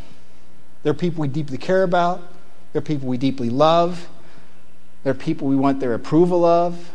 They're 0.82 0.94
people 0.94 1.22
we 1.22 1.28
deeply 1.28 1.58
care 1.58 1.82
about, 1.82 2.22
they're 2.72 2.82
people 2.82 3.08
we 3.08 3.16
deeply 3.16 3.50
love, 3.50 4.08
they're 5.04 5.14
people 5.14 5.48
we 5.48 5.56
want 5.56 5.80
their 5.80 5.94
approval 5.94 6.44
of. 6.44 6.90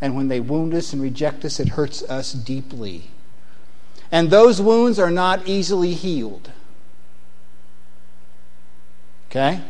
And 0.00 0.14
when 0.14 0.28
they 0.28 0.40
wound 0.40 0.74
us 0.74 0.92
and 0.92 1.00
reject 1.00 1.44
us, 1.44 1.58
it 1.58 1.70
hurts 1.70 2.02
us 2.02 2.32
deeply. 2.32 3.04
And 4.12 4.30
those 4.30 4.60
wounds 4.60 4.98
are 4.98 5.10
not 5.10 5.48
easily 5.48 5.94
healed. 5.94 6.50
Okay? 9.30 9.62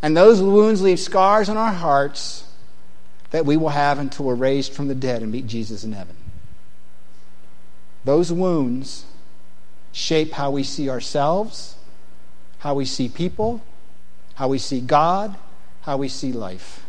And 0.00 0.16
those 0.16 0.40
wounds 0.40 0.80
leave 0.80 1.00
scars 1.00 1.48
on 1.48 1.56
our 1.56 1.72
hearts 1.72 2.44
that 3.30 3.46
we 3.46 3.56
will 3.56 3.70
have 3.70 3.98
until 3.98 4.26
we're 4.26 4.34
raised 4.34 4.72
from 4.72 4.88
the 4.88 4.94
dead 4.94 5.22
and 5.22 5.32
meet 5.32 5.46
Jesus 5.46 5.84
in 5.84 5.92
heaven. 5.92 6.16
Those 8.04 8.32
wounds 8.32 9.04
shape 9.92 10.32
how 10.32 10.50
we 10.50 10.64
see 10.64 10.88
ourselves, 10.88 11.76
how 12.58 12.74
we 12.74 12.84
see 12.84 13.08
people, 13.08 13.62
how 14.34 14.48
we 14.48 14.58
see 14.58 14.80
God, 14.80 15.36
how 15.82 15.96
we 15.96 16.08
see 16.08 16.32
life. 16.32 16.84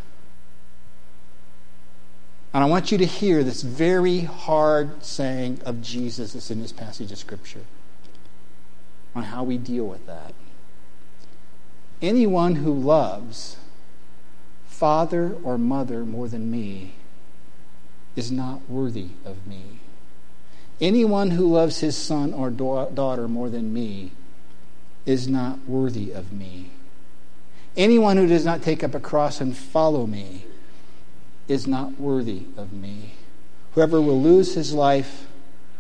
And 2.54 2.64
I 2.64 2.68
want 2.68 2.92
you 2.92 2.98
to 3.00 3.06
hear 3.06 3.44
this 3.44 3.64
very 3.64 4.22
hard 4.22 5.04
saying 5.04 5.62
of 5.66 5.82
Jesus 5.82 6.34
that's 6.34 6.52
in 6.52 6.62
this 6.62 6.72
passage 6.72 7.12
of 7.12 7.18
Scripture 7.18 7.64
on 9.16 9.24
how 9.24 9.44
we 9.44 9.58
deal 9.58 9.86
with 9.86 10.06
that. 10.06 10.34
Anyone 12.02 12.56
who 12.56 12.74
loves 12.74 13.58
father 14.68 15.36
or 15.44 15.58
mother 15.58 16.04
more 16.06 16.28
than 16.28 16.52
me 16.52 16.94
is 18.16 18.32
not 18.32 18.70
worthy 18.70 19.10
of 19.26 19.48
me. 19.48 19.80
Anyone 20.82 21.32
who 21.32 21.52
loves 21.52 21.80
his 21.80 21.98
son 21.98 22.34
or 22.34 22.50
daughter 22.50 23.28
more 23.28 23.50
than 23.50 23.74
me 23.74 24.12
is 25.06 25.28
not 25.28 25.60
worthy 25.68 26.12
of 26.12 26.34
me. 26.34 26.70
Anyone 27.76 28.18
who 28.18 28.28
does 28.28 28.46
not 28.46 28.62
take 28.62 28.84
up 28.84 28.94
a 28.94 29.00
cross 29.00 29.42
and 29.42 29.58
follow 29.58 30.06
me 30.06 30.46
is 31.48 31.68
not 31.68 32.00
worthy 32.00 32.44
of 32.58 32.74
me. 32.74 33.16
Whoever 33.76 34.00
will 34.00 34.22
lose 34.22 34.56
his 34.56 34.74
life, 34.74 35.28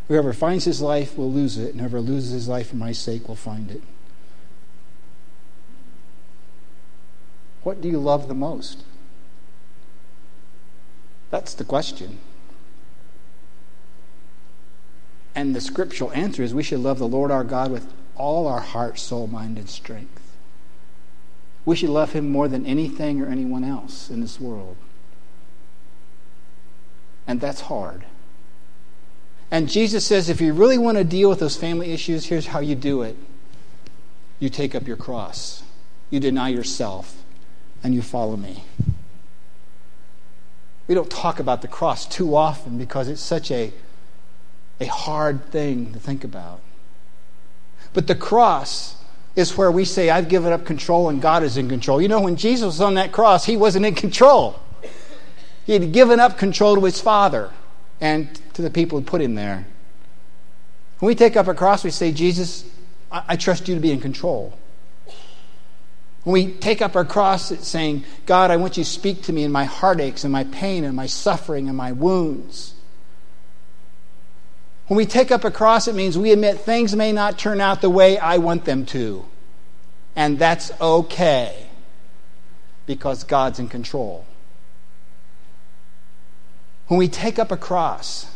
whoever 0.07 0.33
finds 0.33 0.65
his 0.65 0.81
life 0.81 1.17
will 1.17 1.31
lose 1.31 1.57
it, 1.57 1.71
and 1.71 1.79
whoever 1.79 2.01
loses 2.01 2.31
his 2.31 2.47
life 2.47 2.69
for 2.69 2.75
my 2.75 2.91
sake 2.91 3.27
will 3.27 3.35
find 3.35 3.71
it. 3.71 3.81
What 7.63 7.81
do 7.81 7.87
you 7.87 7.99
love 7.99 8.27
the 8.27 8.33
most? 8.33 8.83
That's 11.31 11.53
the 11.53 11.63
question. 11.63 12.19
And 15.35 15.55
the 15.55 15.61
scriptural 15.61 16.11
answer 16.11 16.43
is 16.43 16.53
we 16.53 16.61
should 16.61 16.81
love 16.81 16.99
the 16.99 17.07
Lord 17.07 17.31
our 17.31 17.43
God 17.43 17.71
with 17.71 17.91
all 18.15 18.47
our 18.47 18.59
heart, 18.59 18.99
soul, 18.99 19.27
mind, 19.27 19.57
and 19.57 19.69
strength. 19.69 20.21
We 21.65 21.75
should 21.75 21.89
love 21.89 22.11
him 22.11 22.29
more 22.29 22.47
than 22.47 22.65
anything 22.65 23.21
or 23.21 23.29
anyone 23.29 23.63
else 23.63 24.09
in 24.09 24.21
this 24.21 24.39
world. 24.39 24.75
And 27.27 27.39
that's 27.39 27.61
hard. 27.61 28.03
And 29.51 29.69
Jesus 29.69 30.05
says 30.05 30.29
if 30.29 30.41
you 30.41 30.53
really 30.53 30.77
want 30.77 30.97
to 30.97 31.03
deal 31.03 31.29
with 31.29 31.39
those 31.39 31.55
family 31.55 31.91
issues, 31.91 32.25
here's 32.25 32.47
how 32.47 32.59
you 32.59 32.75
do 32.75 33.01
it 33.03 33.15
you 34.39 34.49
take 34.49 34.75
up 34.75 34.87
your 34.87 34.97
cross, 34.97 35.63
you 36.09 36.19
deny 36.19 36.49
yourself, 36.49 37.23
and 37.83 37.93
you 37.93 38.01
follow 38.01 38.35
me. 38.35 38.63
We 40.87 40.95
don't 40.95 41.09
talk 41.09 41.39
about 41.39 41.61
the 41.61 41.67
cross 41.67 42.05
too 42.05 42.35
often 42.35 42.77
because 42.77 43.07
it's 43.07 43.21
such 43.21 43.51
a, 43.51 43.71
a 44.81 44.85
hard 44.85 45.45
thing 45.45 45.93
to 45.93 45.99
think 45.99 46.23
about. 46.23 46.59
But 47.93 48.07
the 48.07 48.15
cross 48.15 48.97
is 49.35 49.57
where 49.57 49.71
we 49.71 49.85
say, 49.85 50.09
I've 50.09 50.29
given 50.29 50.51
up 50.51 50.65
control 50.65 51.09
and 51.09 51.21
God 51.21 51.43
is 51.43 51.57
in 51.57 51.69
control. 51.69 52.01
You 52.01 52.07
know, 52.07 52.21
when 52.21 52.35
Jesus 52.35 52.65
was 52.65 52.81
on 52.81 52.95
that 52.95 53.11
cross, 53.11 53.45
he 53.45 53.55
wasn't 53.55 53.85
in 53.85 53.95
control. 53.95 54.59
He 55.65 55.73
had 55.73 55.91
given 55.91 56.19
up 56.19 56.37
control 56.37 56.75
to 56.75 56.83
his 56.83 56.99
Father 56.99 57.51
and 58.01 58.29
to 58.53 58.61
the 58.61 58.69
people 58.69 58.99
who 58.99 59.05
put 59.05 59.21
him 59.21 59.35
there. 59.35 59.65
When 60.99 61.07
we 61.07 61.15
take 61.15 61.35
up 61.35 61.47
a 61.47 61.53
cross, 61.53 61.83
we 61.83 61.89
say, 61.89 62.11
Jesus, 62.11 62.65
I, 63.11 63.23
I 63.29 63.35
trust 63.35 63.67
you 63.67 63.75
to 63.75 63.81
be 63.81 63.91
in 63.91 63.99
control. 63.99 64.57
When 66.23 66.33
we 66.33 66.53
take 66.53 66.81
up 66.81 66.95
our 66.95 67.03
cross, 67.03 67.51
it's 67.51 67.67
saying, 67.67 68.05
God, 68.25 68.51
I 68.51 68.57
want 68.57 68.77
you 68.77 68.83
to 68.83 68.89
speak 68.89 69.23
to 69.23 69.33
me 69.33 69.43
in 69.43 69.51
my 69.51 69.65
heartaches 69.65 70.23
and 70.23 70.31
my 70.31 70.45
pain 70.45 70.85
and 70.85 70.95
my 70.95 71.05
suffering 71.05 71.67
and 71.67 71.77
my 71.77 71.91
wounds. 71.91 72.73
When 74.87 74.97
we 74.97 75.05
take 75.05 75.31
up 75.31 75.43
a 75.43 75.51
cross, 75.51 75.87
it 75.87 75.95
means 75.95 76.17
we 76.17 76.31
admit 76.31 76.59
things 76.59 76.95
may 76.95 77.11
not 77.11 77.37
turn 77.37 77.59
out 77.59 77.81
the 77.81 77.89
way 77.89 78.17
I 78.17 78.37
want 78.37 78.65
them 78.65 78.85
to. 78.87 79.25
And 80.15 80.37
that's 80.37 80.71
okay 80.79 81.67
because 82.85 83.23
God's 83.23 83.59
in 83.59 83.69
control. 83.69 84.25
When 86.93 86.99
we 86.99 87.07
take 87.07 87.39
up 87.39 87.51
a 87.51 87.57
cross, 87.57 88.27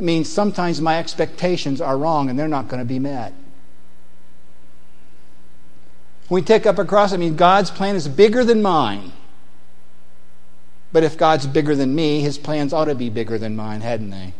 it 0.00 0.02
means 0.02 0.32
sometimes 0.32 0.80
my 0.80 0.98
expectations 0.98 1.78
are 1.78 1.98
wrong 1.98 2.30
and 2.30 2.38
they're 2.38 2.48
not 2.48 2.68
going 2.68 2.80
to 2.80 2.86
be 2.86 2.98
met. 2.98 3.34
When 6.28 6.40
we 6.40 6.46
take 6.46 6.64
up 6.64 6.78
a 6.78 6.86
cross, 6.86 7.12
I 7.12 7.18
mean 7.18 7.36
God's 7.36 7.70
plan 7.70 7.94
is 7.94 8.08
bigger 8.08 8.44
than 8.44 8.62
mine. 8.62 9.12
But 10.90 11.02
if 11.04 11.18
God's 11.18 11.46
bigger 11.46 11.76
than 11.76 11.94
me, 11.94 12.22
his 12.22 12.38
plans 12.38 12.72
ought 12.72 12.86
to 12.86 12.94
be 12.94 13.10
bigger 13.10 13.36
than 13.36 13.56
mine, 13.56 13.82
hadn't 13.82 14.08
they? 14.08 14.32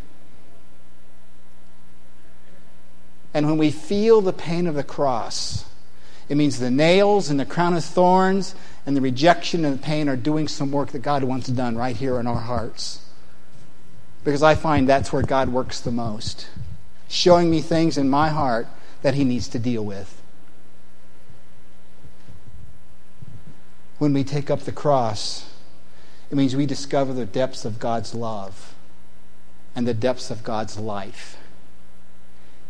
And 3.34 3.44
when 3.44 3.58
we 3.58 3.70
feel 3.70 4.22
the 4.22 4.32
pain 4.32 4.66
of 4.66 4.76
the 4.76 4.82
cross, 4.82 5.66
it 6.30 6.38
means 6.38 6.58
the 6.58 6.70
nails 6.70 7.28
and 7.28 7.38
the 7.38 7.44
crown 7.44 7.76
of 7.76 7.84
thorns 7.84 8.54
and 8.86 8.96
the 8.96 9.02
rejection 9.02 9.66
and 9.66 9.78
the 9.78 9.82
pain 9.82 10.08
are 10.08 10.16
doing 10.16 10.48
some 10.48 10.72
work 10.72 10.92
that 10.92 11.00
God 11.00 11.22
wants 11.22 11.48
done 11.48 11.76
right 11.76 11.94
here 11.94 12.18
in 12.18 12.26
our 12.26 12.40
hearts. 12.40 13.02
Because 14.26 14.42
I 14.42 14.56
find 14.56 14.88
that's 14.88 15.12
where 15.12 15.22
God 15.22 15.50
works 15.50 15.78
the 15.78 15.92
most, 15.92 16.48
showing 17.08 17.48
me 17.48 17.60
things 17.60 17.96
in 17.96 18.10
my 18.10 18.28
heart 18.28 18.66
that 19.02 19.14
He 19.14 19.22
needs 19.22 19.46
to 19.46 19.60
deal 19.60 19.84
with. 19.84 20.20
When 23.98 24.12
we 24.12 24.24
take 24.24 24.50
up 24.50 24.62
the 24.62 24.72
cross, 24.72 25.48
it 26.28 26.34
means 26.34 26.56
we 26.56 26.66
discover 26.66 27.12
the 27.12 27.24
depths 27.24 27.64
of 27.64 27.78
God's 27.78 28.16
love 28.16 28.74
and 29.76 29.86
the 29.86 29.94
depths 29.94 30.28
of 30.28 30.42
God's 30.42 30.76
life. 30.76 31.36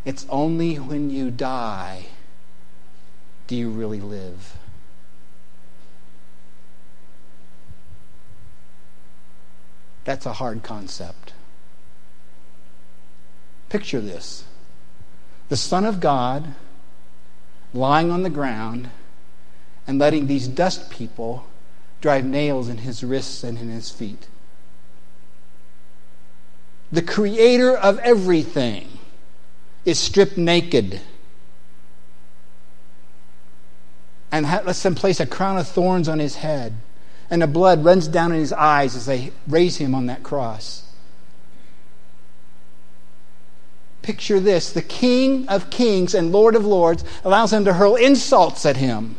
It's 0.04 0.26
only 0.28 0.74
when 0.74 1.08
you 1.08 1.30
die 1.30 2.08
do 3.46 3.56
you 3.56 3.70
really 3.70 4.02
live. 4.02 4.58
That's 10.04 10.26
a 10.26 10.34
hard 10.34 10.62
concept. 10.62 11.32
Picture 13.68 14.00
this 14.00 14.44
the 15.48 15.56
Son 15.56 15.84
of 15.84 16.00
God 16.00 16.54
lying 17.72 18.10
on 18.10 18.22
the 18.22 18.30
ground 18.30 18.90
and 19.86 19.98
letting 19.98 20.26
these 20.26 20.48
dust 20.48 20.90
people 20.90 21.46
drive 22.00 22.24
nails 22.24 22.68
in 22.68 22.78
his 22.78 23.04
wrists 23.04 23.44
and 23.44 23.58
in 23.58 23.68
his 23.68 23.90
feet. 23.90 24.26
The 26.90 27.02
creator 27.02 27.76
of 27.76 27.98
everything 28.00 28.88
is 29.84 29.98
stripped 29.98 30.36
naked. 30.36 31.00
And 34.30 34.46
lets 34.46 34.82
them 34.82 34.94
place 34.94 35.20
a 35.20 35.26
crown 35.26 35.56
of 35.56 35.66
thorns 35.66 36.08
on 36.08 36.18
his 36.18 36.36
head, 36.36 36.74
and 37.30 37.40
the 37.40 37.46
blood 37.46 37.84
runs 37.84 38.06
down 38.08 38.32
in 38.32 38.38
his 38.38 38.52
eyes 38.52 38.94
as 38.94 39.06
they 39.06 39.32
raise 39.46 39.76
him 39.78 39.94
on 39.94 40.06
that 40.06 40.22
cross. 40.22 40.84
Picture 44.06 44.38
this 44.38 44.70
the 44.70 44.82
King 44.82 45.48
of 45.48 45.68
Kings 45.68 46.14
and 46.14 46.30
Lord 46.30 46.54
of 46.54 46.64
Lords 46.64 47.02
allows 47.24 47.50
them 47.50 47.64
to 47.64 47.72
hurl 47.72 47.96
insults 47.96 48.64
at 48.64 48.76
him 48.76 49.16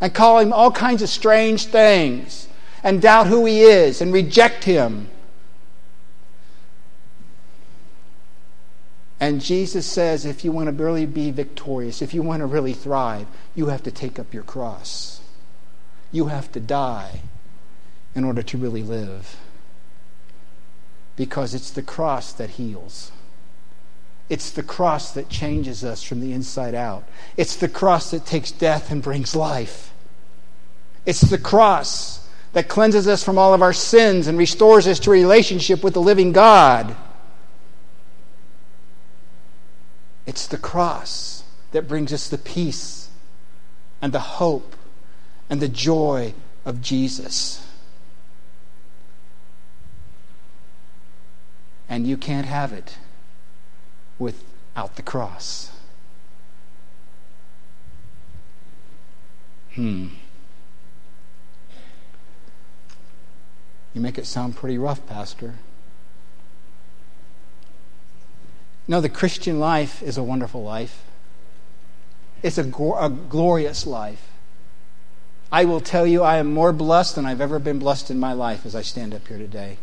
and 0.00 0.14
call 0.14 0.38
him 0.38 0.52
all 0.52 0.70
kinds 0.70 1.02
of 1.02 1.08
strange 1.08 1.66
things 1.66 2.46
and 2.84 3.02
doubt 3.02 3.26
who 3.26 3.44
he 3.44 3.62
is 3.62 4.00
and 4.00 4.12
reject 4.12 4.62
him. 4.62 5.08
And 9.18 9.40
Jesus 9.40 9.84
says 9.84 10.24
if 10.24 10.44
you 10.44 10.52
want 10.52 10.68
to 10.68 10.84
really 10.84 11.06
be 11.06 11.32
victorious, 11.32 12.00
if 12.00 12.14
you 12.14 12.22
want 12.22 12.38
to 12.38 12.46
really 12.46 12.72
thrive, 12.72 13.26
you 13.56 13.66
have 13.66 13.82
to 13.82 13.90
take 13.90 14.20
up 14.20 14.32
your 14.32 14.44
cross. 14.44 15.22
You 16.12 16.26
have 16.26 16.52
to 16.52 16.60
die 16.60 17.22
in 18.14 18.22
order 18.22 18.44
to 18.44 18.58
really 18.58 18.84
live. 18.84 19.34
Because 21.16 21.52
it's 21.52 21.72
the 21.72 21.82
cross 21.82 22.32
that 22.32 22.50
heals. 22.50 23.10
It's 24.28 24.50
the 24.50 24.62
cross 24.62 25.12
that 25.12 25.28
changes 25.28 25.84
us 25.84 26.02
from 26.02 26.20
the 26.20 26.32
inside 26.32 26.74
out. 26.74 27.04
It's 27.36 27.56
the 27.56 27.68
cross 27.68 28.10
that 28.10 28.24
takes 28.24 28.50
death 28.50 28.90
and 28.90 29.02
brings 29.02 29.36
life. 29.36 29.92
It's 31.04 31.20
the 31.20 31.38
cross 31.38 32.26
that 32.54 32.68
cleanses 32.68 33.06
us 33.06 33.22
from 33.22 33.36
all 33.36 33.52
of 33.52 33.60
our 33.60 33.72
sins 33.72 34.26
and 34.26 34.38
restores 34.38 34.86
us 34.86 34.98
to 35.00 35.10
a 35.10 35.12
relationship 35.12 35.84
with 35.84 35.92
the 35.92 36.00
living 36.00 36.32
God. 36.32 36.96
It's 40.26 40.46
the 40.46 40.56
cross 40.56 41.44
that 41.72 41.86
brings 41.86 42.12
us 42.12 42.28
the 42.28 42.38
peace 42.38 43.10
and 44.00 44.12
the 44.12 44.20
hope 44.20 44.74
and 45.50 45.60
the 45.60 45.68
joy 45.68 46.32
of 46.64 46.80
Jesus. 46.80 47.66
And 51.88 52.06
you 52.06 52.16
can't 52.16 52.46
have 52.46 52.72
it 52.72 52.96
without 54.18 54.96
the 54.96 55.02
cross. 55.02 55.70
Hmm. 59.74 60.08
You 63.92 64.00
make 64.00 64.18
it 64.18 64.26
sound 64.26 64.56
pretty 64.56 64.78
rough, 64.78 65.06
Pastor. 65.06 65.54
No, 68.86 69.00
the 69.00 69.08
Christian 69.08 69.58
life 69.58 70.02
is 70.02 70.18
a 70.18 70.22
wonderful 70.22 70.62
life. 70.62 71.04
It's 72.42 72.58
a, 72.58 72.64
a, 72.64 73.08
glorious 73.08 73.86
life. 73.86 74.28
I 75.50 75.64
will 75.64 75.80
tell 75.80 76.06
you, 76.06 76.22
I 76.22 76.36
am 76.36 76.52
more 76.52 76.72
blessed 76.72 77.14
than 77.14 77.24
I've 77.24 77.40
ever 77.40 77.58
been 77.58 77.78
blessed 77.78 78.10
in 78.10 78.18
my 78.18 78.32
life 78.34 78.66
as 78.66 78.74
I 78.74 78.82
stand 78.82 79.14
up 79.14 79.26
here 79.26 79.38
today. 79.38 79.78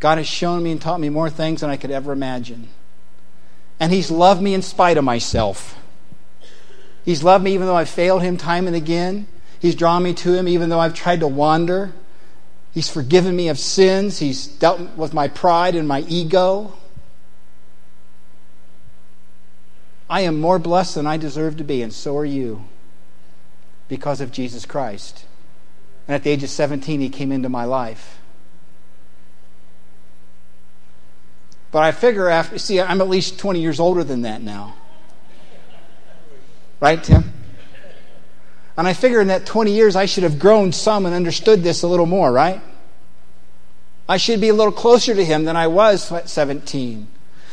God 0.00 0.18
has 0.18 0.26
shown 0.26 0.62
me 0.62 0.72
and 0.72 0.80
taught 0.80 1.00
me 1.00 1.08
more 1.08 1.30
things 1.30 1.62
than 1.62 1.70
I 1.70 1.78
could 1.78 1.90
ever 1.90 2.12
imagine. 2.12 2.68
And 3.80 3.92
He's 3.92 4.10
loved 4.10 4.42
me 4.42 4.54
in 4.54 4.62
spite 4.62 4.96
of 4.96 5.04
myself. 5.04 5.78
He's 7.04 7.22
loved 7.22 7.44
me 7.44 7.54
even 7.54 7.66
though 7.66 7.76
I've 7.76 7.88
failed 7.88 8.22
Him 8.22 8.36
time 8.36 8.66
and 8.66 8.76
again. 8.76 9.26
He's 9.60 9.74
drawn 9.74 10.02
me 10.02 10.14
to 10.14 10.34
Him 10.34 10.48
even 10.48 10.68
though 10.68 10.80
I've 10.80 10.94
tried 10.94 11.20
to 11.20 11.28
wander. 11.28 11.92
He's 12.72 12.90
forgiven 12.90 13.36
me 13.36 13.48
of 13.48 13.58
sins. 13.58 14.18
He's 14.18 14.46
dealt 14.46 14.96
with 14.96 15.14
my 15.14 15.28
pride 15.28 15.76
and 15.76 15.86
my 15.86 16.00
ego. 16.00 16.74
I 20.10 20.22
am 20.22 20.40
more 20.40 20.58
blessed 20.58 20.96
than 20.96 21.06
I 21.06 21.16
deserve 21.16 21.56
to 21.58 21.64
be, 21.64 21.82
and 21.82 21.92
so 21.92 22.16
are 22.16 22.24
you, 22.24 22.64
because 23.88 24.20
of 24.20 24.32
Jesus 24.32 24.66
Christ. 24.66 25.24
And 26.06 26.14
at 26.14 26.24
the 26.24 26.30
age 26.30 26.42
of 26.42 26.50
17, 26.50 27.00
He 27.00 27.08
came 27.08 27.32
into 27.32 27.48
my 27.48 27.64
life. 27.64 28.18
But 31.74 31.82
I 31.82 31.90
figure 31.90 32.28
after, 32.28 32.56
see, 32.56 32.80
I'm 32.80 33.00
at 33.00 33.08
least 33.08 33.36
20 33.36 33.60
years 33.60 33.80
older 33.80 34.04
than 34.04 34.22
that 34.22 34.40
now. 34.40 34.76
Right, 36.78 37.02
Tim? 37.02 37.32
And 38.76 38.86
I 38.86 38.92
figure 38.92 39.20
in 39.20 39.26
that 39.26 39.44
20 39.44 39.72
years, 39.72 39.96
I 39.96 40.06
should 40.06 40.22
have 40.22 40.38
grown 40.38 40.70
some 40.70 41.04
and 41.04 41.12
understood 41.12 41.64
this 41.64 41.82
a 41.82 41.88
little 41.88 42.06
more, 42.06 42.30
right? 42.30 42.60
I 44.08 44.18
should 44.18 44.40
be 44.40 44.50
a 44.50 44.54
little 44.54 44.72
closer 44.72 45.16
to 45.16 45.24
Him 45.24 45.46
than 45.46 45.56
I 45.56 45.66
was 45.66 46.12
at 46.12 46.28
17. 46.28 47.08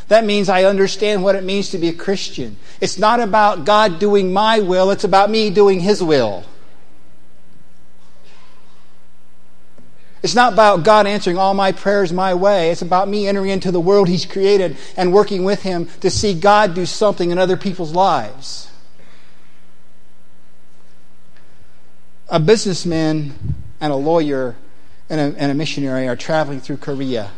That 0.10 0.24
means 0.24 0.50
I 0.50 0.66
understand 0.66 1.24
what 1.24 1.34
it 1.34 1.44
means 1.44 1.72
to 1.72 1.80
be 1.80 1.88
a 1.88 1.94
Christian. 1.94 2.58
It's 2.80 3.00
not 3.00 3.22
about 3.22 3.66
God 3.66 3.98
doing 3.98 4.32
my 4.32 4.60
will, 4.60 4.92
it's 4.92 5.04
about 5.04 5.32
me 5.32 5.50
doing 5.50 5.80
His 5.80 6.04
will. 6.04 6.44
It's 10.24 10.36
not 10.36 10.54
about 10.54 10.84
God 10.84 11.08
answering 11.08 11.38
all 11.38 11.54
my 11.54 11.72
prayers 11.72 12.14
my 12.14 12.34
way. 12.36 12.70
It's 12.70 12.84
about 12.84 13.08
me 13.08 13.28
entering 13.28 13.50
into 13.50 13.72
the 13.72 13.80
world 13.80 14.08
He's 14.08 14.26
created 14.26 14.78
and 14.96 15.12
working 15.12 15.44
with 15.44 15.64
Him 15.64 15.88
to 16.02 16.10
see 16.10 16.34
God 16.34 16.76
do 16.76 16.86
something 16.86 17.32
in 17.32 17.40
other 17.40 17.58
people's 17.58 17.94
lives. 17.94 18.70
A 22.30 22.40
businessman 22.40 23.34
and 23.82 23.92
a 23.92 23.96
lawyer 23.96 24.56
and 25.10 25.20
a, 25.20 25.40
and 25.40 25.52
a 25.52 25.56
missionary 25.56 26.08
are 26.08 26.16
traveling 26.16 26.62
through 26.62 26.78
Korea. 26.78 27.32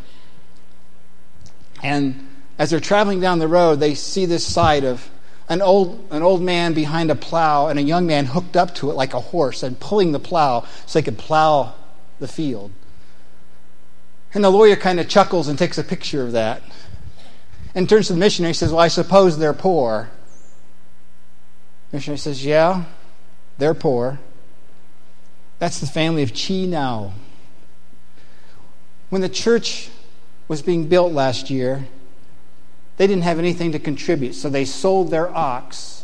And 1.82 2.28
as 2.60 2.70
they're 2.70 2.82
traveling 2.82 3.22
down 3.22 3.40
the 3.40 3.48
road, 3.48 3.80
they 3.80 3.96
see 3.96 4.26
this 4.26 4.46
sight 4.46 4.84
of 4.84 5.10
an 5.50 5.62
old, 5.62 6.06
an 6.12 6.22
old 6.22 6.42
man 6.42 6.74
behind 6.74 7.12
a 7.12 7.16
plow 7.16 7.68
and 7.68 7.80
a 7.80 7.82
young 7.82 8.06
man 8.06 8.26
hooked 8.26 8.56
up 8.56 8.76
to 8.76 8.92
it 8.92 8.94
like 8.94 9.14
a 9.14 9.20
horse 9.20 9.64
and 9.64 9.80
pulling 9.80 10.12
the 10.12 10.20
plow 10.20 10.66
so 10.86 11.00
they 11.00 11.04
could 11.04 11.18
plow 11.18 11.74
the 12.20 12.28
field. 12.28 12.72
And 14.34 14.44
the 14.44 14.50
lawyer 14.50 14.76
kind 14.76 15.00
of 15.00 15.08
chuckles 15.08 15.48
and 15.48 15.58
takes 15.58 15.78
a 15.78 15.84
picture 15.84 16.24
of 16.24 16.32
that 16.32 16.64
and 17.76 17.88
turns 17.88 18.08
to 18.08 18.14
the 18.14 18.20
missionary 18.20 18.50
and 18.50 18.58
says, 18.58 18.72
Well, 18.72 18.80
I 18.80 18.88
suppose 18.88 19.38
they're 19.38 19.54
poor. 19.54 20.10
The 21.92 21.98
missionary 21.98 22.18
says, 22.18 22.46
Yeah, 22.46 22.86
they're 23.58 23.74
poor. 23.74 24.20
That's 25.60 25.80
the 25.80 25.88
family 25.88 26.24
of 26.24 26.34
Chi 26.34 26.66
now. 26.66 27.14
When 29.10 29.22
the 29.22 29.30
church 29.30 29.90
was 30.48 30.62
being 30.62 30.88
built 30.88 31.14
last 31.14 31.50
year, 31.50 31.86
they 32.98 33.08
didn't 33.08 33.24
have 33.24 33.40
anything 33.40 33.72
to 33.72 33.80
contribute, 33.80 34.34
so 34.34 34.50
they 34.50 34.66
sold 34.66 35.10
their 35.10 35.34
ox 35.36 36.04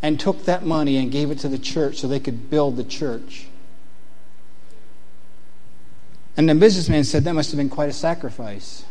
and 0.00 0.18
took 0.18 0.44
that 0.44 0.64
money 0.64 0.96
and 0.96 1.12
gave 1.12 1.30
it 1.30 1.38
to 1.40 1.48
the 1.48 1.58
church 1.58 1.98
so 1.98 2.08
they 2.08 2.20
could 2.20 2.50
build 2.50 2.76
the 2.76 2.84
church. 2.84 3.46
And 6.36 6.48
the 6.48 6.54
businessman 6.54 7.04
said 7.04 7.24
that 7.24 7.34
must 7.34 7.50
have 7.50 7.58
been 7.58 7.68
quite 7.68 7.88
a 7.88 7.92
sacrifice. 7.92 8.84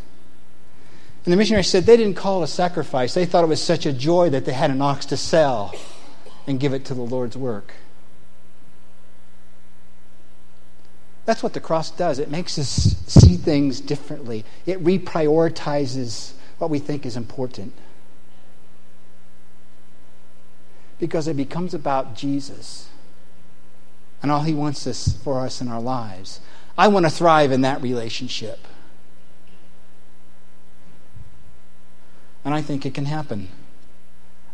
And 1.25 1.31
the 1.31 1.37
missionary 1.37 1.63
said 1.63 1.85
they 1.85 1.97
didn't 1.97 2.15
call 2.15 2.41
it 2.41 2.45
a 2.45 2.47
sacrifice. 2.47 3.13
They 3.13 3.25
thought 3.25 3.43
it 3.43 3.47
was 3.47 3.61
such 3.61 3.85
a 3.85 3.93
joy 3.93 4.29
that 4.29 4.45
they 4.45 4.53
had 4.53 4.71
an 4.71 4.81
ox 4.81 5.05
to 5.07 5.17
sell 5.17 5.73
and 6.47 6.59
give 6.59 6.73
it 6.73 6.85
to 6.85 6.93
the 6.93 7.01
Lord's 7.01 7.37
work. 7.37 7.73
That's 11.25 11.43
what 11.43 11.53
the 11.53 11.59
cross 11.59 11.91
does. 11.91 12.17
It 12.19 12.31
makes 12.31 12.57
us 12.57 12.67
see 13.07 13.37
things 13.37 13.79
differently, 13.79 14.45
it 14.65 14.83
reprioritizes 14.83 16.33
what 16.57 16.69
we 16.69 16.79
think 16.79 17.05
is 17.05 17.15
important. 17.15 17.73
Because 20.99 21.27
it 21.27 21.35
becomes 21.35 21.73
about 21.73 22.15
Jesus 22.15 22.87
and 24.21 24.31
all 24.31 24.41
he 24.41 24.53
wants 24.53 24.85
us 24.85 25.17
for 25.23 25.39
us 25.39 25.61
in 25.61 25.67
our 25.67 25.81
lives. 25.81 26.39
I 26.81 26.87
want 26.87 27.05
to 27.05 27.11
thrive 27.11 27.51
in 27.51 27.61
that 27.61 27.83
relationship. 27.83 28.57
And 32.43 32.55
I 32.55 32.63
think 32.63 32.87
it 32.87 32.95
can 32.95 33.05
happen. 33.05 33.49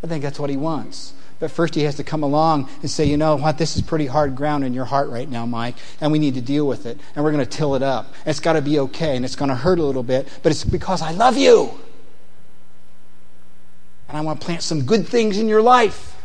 I 0.04 0.08
think 0.08 0.24
that's 0.24 0.38
what 0.38 0.50
he 0.50 0.58
wants. 0.58 1.14
But 1.40 1.52
first, 1.52 1.74
he 1.74 1.84
has 1.84 1.96
to 1.96 2.04
come 2.04 2.24
along 2.24 2.70
and 2.82 2.92
say, 2.92 3.06
you 3.06 3.16
know 3.16 3.38
what, 3.38 3.58
this 3.58 3.78
is 3.78 3.82
pretty 3.82 4.08
hard 4.08 4.36
ground 4.36 4.66
in 4.66 4.74
your 4.74 4.84
heart 4.84 5.08
right 5.08 5.30
now, 5.30 5.46
Mike, 5.46 5.78
and 6.02 6.12
we 6.12 6.20
need 6.20 6.34
to 6.34 6.42
deal 6.42 6.68
with 6.68 6.86
it. 6.86 7.00
And 7.16 7.24
we're 7.24 7.32
going 7.32 7.46
to 7.46 7.50
till 7.50 7.76
it 7.76 7.82
up. 7.82 8.08
And 8.08 8.28
it's 8.28 8.42
got 8.42 8.54
to 8.54 8.62
be 8.62 8.78
okay, 8.80 9.16
and 9.16 9.24
it's 9.24 9.38
going 9.38 9.48
to 9.48 9.56
hurt 9.56 9.80
a 9.80 9.84
little 9.84 10.04
bit, 10.04 10.28
but 10.44 10.52
it's 10.52 10.66
because 10.66 11.02
I 11.02 11.12
love 11.12 11.38
you. 11.38 11.80
And 14.10 14.18
I 14.18 14.20
want 14.20 14.42
to 14.42 14.46
plant 14.46 14.64
some 14.64 14.84
good 14.84 15.08
things 15.08 15.38
in 15.38 15.48
your 15.48 15.62
life. 15.62 16.22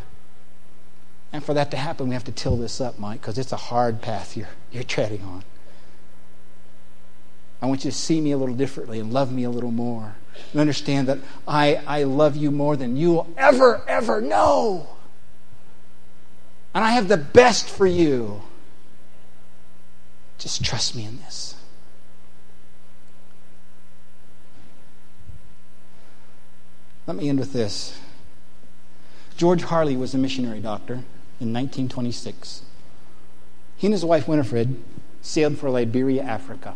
And 1.32 1.44
for 1.44 1.54
that 1.54 1.70
to 1.70 1.76
happen, 1.76 2.08
we 2.08 2.14
have 2.14 2.24
to 2.24 2.32
till 2.32 2.56
this 2.56 2.80
up, 2.80 2.98
Mike, 2.98 3.20
because 3.20 3.38
it's 3.38 3.52
a 3.52 3.56
hard 3.56 4.02
path 4.02 4.36
you're, 4.36 4.48
you're 4.72 4.82
treading 4.82 5.22
on. 5.22 5.44
I 7.62 7.66
want 7.66 7.84
you 7.84 7.92
to 7.92 7.96
see 7.96 8.20
me 8.20 8.32
a 8.32 8.36
little 8.36 8.56
differently 8.56 8.98
and 8.98 9.12
love 9.12 9.32
me 9.32 9.44
a 9.44 9.50
little 9.50 9.70
more. 9.70 10.16
And 10.50 10.60
understand 10.60 11.06
that 11.06 11.18
I, 11.46 11.76
I 11.86 12.02
love 12.02 12.36
you 12.36 12.50
more 12.50 12.76
than 12.76 12.96
you 12.96 13.12
will 13.12 13.28
ever, 13.38 13.82
ever 13.86 14.20
know. 14.20 14.88
And 16.74 16.82
I 16.82 16.90
have 16.90 17.06
the 17.06 17.16
best 17.16 17.70
for 17.70 17.86
you. 17.86 18.42
Just 20.38 20.64
trust 20.64 20.96
me 20.96 21.04
in 21.04 21.18
this. 21.18 21.54
Let 27.06 27.16
me 27.16 27.28
end 27.28 27.38
with 27.38 27.52
this. 27.52 27.98
George 29.36 29.62
Harley 29.62 29.96
was 29.96 30.14
a 30.14 30.18
missionary 30.18 30.60
doctor 30.60 30.94
in 31.40 31.52
1926. 31.52 32.62
he 33.76 33.86
and 33.86 33.94
his 33.94 34.04
wife 34.04 34.26
Winifred 34.26 34.82
sailed 35.20 35.58
for 35.58 35.70
Liberia, 35.70 36.22
Africa. 36.22 36.74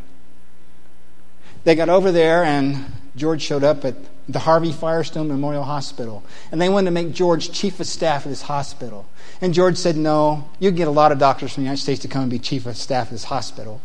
They 1.66 1.74
got 1.74 1.88
over 1.88 2.12
there, 2.12 2.44
and 2.44 2.92
George 3.16 3.42
showed 3.42 3.64
up 3.64 3.85
at 3.85 3.96
the 4.29 4.38
Harvey 4.38 4.70
Firestone 4.70 5.26
Memorial 5.26 5.64
Hospital. 5.64 6.22
And 6.52 6.61
they 6.61 6.68
wanted 6.68 6.85
to 6.85 6.90
make 6.92 7.12
George 7.12 7.50
chief 7.50 7.81
of 7.81 7.88
staff 7.88 8.24
of 8.24 8.31
this 8.31 8.42
hospital. 8.42 9.05
And 9.40 9.52
George 9.52 9.76
said, 9.76 9.96
No, 9.96 10.48
you 10.61 10.70
get 10.70 10.87
a 10.87 10.92
lot 10.92 11.11
of 11.11 11.18
doctors 11.18 11.52
from 11.52 11.64
the 11.64 11.66
United 11.66 11.83
States 11.83 12.02
to 12.02 12.09
come 12.09 12.22
and 12.22 12.31
be 12.31 12.38
chief 12.38 12.66
of 12.66 12.76
staff 12.76 13.09
of 13.09 13.11
this 13.14 13.24
hospital. 13.24 13.81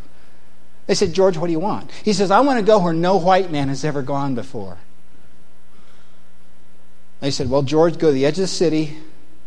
They 0.85 0.93
said, 0.93 1.13
George, 1.13 1.37
what 1.37 1.47
do 1.47 1.53
you 1.53 1.59
want? 1.59 1.89
He 1.91 2.13
says, 2.13 2.29
I 2.29 2.41
want 2.41 2.59
to 2.59 2.65
go 2.65 2.77
where 2.77 2.93
no 2.93 3.17
white 3.17 3.49
man 3.49 3.67
has 3.69 3.83
ever 3.83 4.03
gone 4.03 4.35
before. 4.35 4.77
They 7.19 7.31
said, 7.31 7.49
Well, 7.49 7.63
George, 7.63 7.97
go 7.97 8.09
to 8.09 8.13
the 8.13 8.27
edge 8.27 8.37
of 8.37 8.41
the 8.41 8.47
city, 8.47 8.99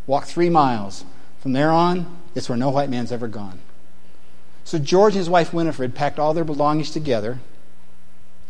walk 0.09 0.25
three 0.25 0.51
miles. 0.51 1.05
From 1.39 1.53
there 1.53 1.71
on, 1.71 2.19
it's 2.35 2.49
where 2.49 2.59
no 2.59 2.71
white 2.71 2.91
man's 2.91 3.13
ever 3.13 3.29
gone. 3.29 3.61
So 4.65 4.81
George 4.81 5.13
and 5.13 5.21
his 5.21 5.31
wife 5.31 5.55
Winifred 5.55 5.95
packed 5.95 6.19
all 6.19 6.35
their 6.35 6.43
belongings 6.43 6.91
together 6.91 7.39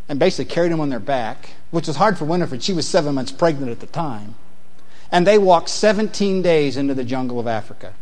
and 0.09 0.19
basically 0.19 0.53
carried 0.53 0.73
him 0.73 0.81
on 0.81 0.90
their 0.90 1.01
back, 1.01 1.51
which 1.71 1.87
was 1.87 1.97
hard 1.97 2.19
for 2.19 2.25
Winifred. 2.25 2.62
She 2.62 2.73
was 2.73 2.87
seven 2.87 3.14
months 3.14 3.33
pregnant 3.33 3.71
at 3.71 3.81
the 3.81 3.87
time. 3.87 4.35
And 5.11 5.27
they 5.27 5.38
walked 5.38 5.69
17 5.69 6.43
days 6.43 6.77
into 6.77 6.95
the 6.95 7.05
jungle 7.05 7.38
of 7.38 7.47
Africa. 7.47 7.95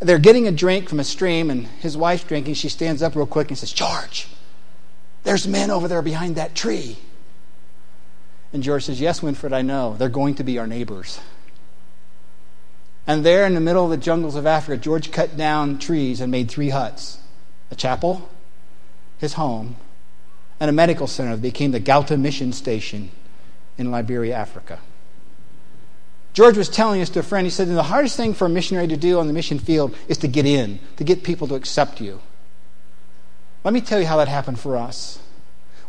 They're 0.00 0.18
getting 0.18 0.48
a 0.48 0.52
drink 0.52 0.88
from 0.88 0.98
a 0.98 1.04
stream, 1.04 1.50
and 1.50 1.66
his 1.66 1.96
wife's 1.96 2.24
drinking. 2.24 2.54
She 2.54 2.70
stands 2.70 3.02
up 3.02 3.14
real 3.14 3.26
quick 3.26 3.48
and 3.48 3.58
says, 3.58 3.72
George, 3.72 4.28
there's 5.24 5.46
men 5.46 5.70
over 5.70 5.86
there 5.88 6.00
behind 6.00 6.36
that 6.36 6.54
tree. 6.54 6.96
And 8.52 8.62
George 8.62 8.84
says, 8.86 9.00
Yes, 9.00 9.22
Winifred, 9.22 9.52
I 9.52 9.62
know. 9.62 9.94
They're 9.96 10.08
going 10.08 10.34
to 10.36 10.44
be 10.44 10.58
our 10.58 10.66
neighbors. 10.66 11.20
And 13.06 13.24
there 13.24 13.46
in 13.46 13.54
the 13.54 13.60
middle 13.60 13.84
of 13.84 13.90
the 13.90 13.96
jungles 13.96 14.36
of 14.36 14.46
Africa, 14.46 14.80
George 14.80 15.12
cut 15.12 15.36
down 15.36 15.78
trees 15.78 16.20
and 16.20 16.30
made 16.30 16.50
three 16.50 16.70
huts 16.70 17.18
a 17.70 17.74
chapel, 17.74 18.28
his 19.20 19.34
home, 19.34 19.76
and 20.58 20.68
a 20.68 20.72
medical 20.72 21.06
center 21.06 21.36
that 21.36 21.42
became 21.42 21.70
the 21.70 21.80
Ganta 21.80 22.18
Mission 22.18 22.52
Station 22.52 23.10
in 23.78 23.90
Liberia, 23.90 24.34
Africa. 24.34 24.80
George 26.32 26.56
was 26.56 26.68
telling 26.68 27.00
us 27.00 27.10
to 27.10 27.20
a 27.20 27.22
friend, 27.22 27.46
he 27.46 27.50
said, 27.50 27.68
the 27.68 27.82
hardest 27.82 28.16
thing 28.16 28.34
for 28.34 28.46
a 28.46 28.48
missionary 28.48 28.86
to 28.86 28.96
do 28.96 29.18
on 29.18 29.26
the 29.26 29.32
mission 29.32 29.58
field 29.58 29.94
is 30.08 30.18
to 30.18 30.28
get 30.28 30.46
in, 30.46 30.78
to 30.96 31.04
get 31.04 31.24
people 31.24 31.48
to 31.48 31.54
accept 31.54 32.00
you. 32.00 32.20
Let 33.64 33.74
me 33.74 33.80
tell 33.80 34.00
you 34.00 34.06
how 34.06 34.16
that 34.18 34.28
happened 34.28 34.58
for 34.60 34.76
us. 34.76 35.18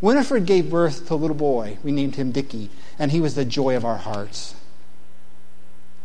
Winifred 0.02 0.46
gave 0.46 0.70
birth 0.70 1.08
to 1.08 1.14
a 1.14 1.16
little 1.16 1.36
boy. 1.36 1.78
We 1.84 1.92
named 1.92 2.16
him 2.16 2.32
Dickie, 2.32 2.70
and 2.98 3.12
he 3.12 3.22
was 3.22 3.36
the 3.36 3.46
joy 3.46 3.76
of 3.76 3.86
our 3.86 3.98
hearts. 3.98 4.56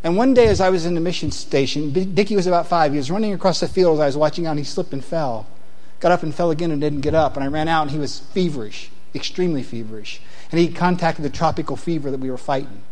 And 0.05 0.17
one 0.17 0.35
day, 0.35 0.49
as 0.49 0.61
I 0.61 0.69
was 0.69 0.85
in 0.85 0.95
the 0.95 1.01
mission 1.01 1.33
station, 1.33 1.93
Dickie 1.93 2.37
was 2.37 2.47
about 2.47 2.67
five. 2.67 2.93
He 2.93 2.99
was 2.99 3.11
running 3.11 3.33
across 3.33 3.61
the 3.61 3.69
field 3.69 3.95
as 3.97 4.01
I 4.01 4.07
was 4.07 4.17
watching 4.17 4.47
out, 4.47 4.51
and 4.51 4.61
he 4.61 4.65
slipped 4.65 4.93
and 4.93 5.05
fell. 5.05 5.47
Got 6.01 6.13
up 6.13 6.23
and 6.23 6.35
fell 6.35 6.51
again 6.51 6.71
and 6.71 6.81
didn't 6.81 7.01
get 7.01 7.15
up. 7.15 7.37
And 7.37 7.45
I 7.45 7.49
ran 7.49 7.69
out, 7.69 7.83
and 7.83 7.91
he 7.91 7.99
was 7.99 8.19
feverish, 8.19 8.91
extremely 9.15 9.63
feverish. 9.63 10.21
And 10.51 10.61
he 10.61 10.69
contacted 10.69 11.25
the 11.25 11.31
tropical 11.31 11.77
fever 11.77 12.11
that 12.11 12.21
we 12.21 12.31
were 12.31 12.39
fighting. 12.39 12.83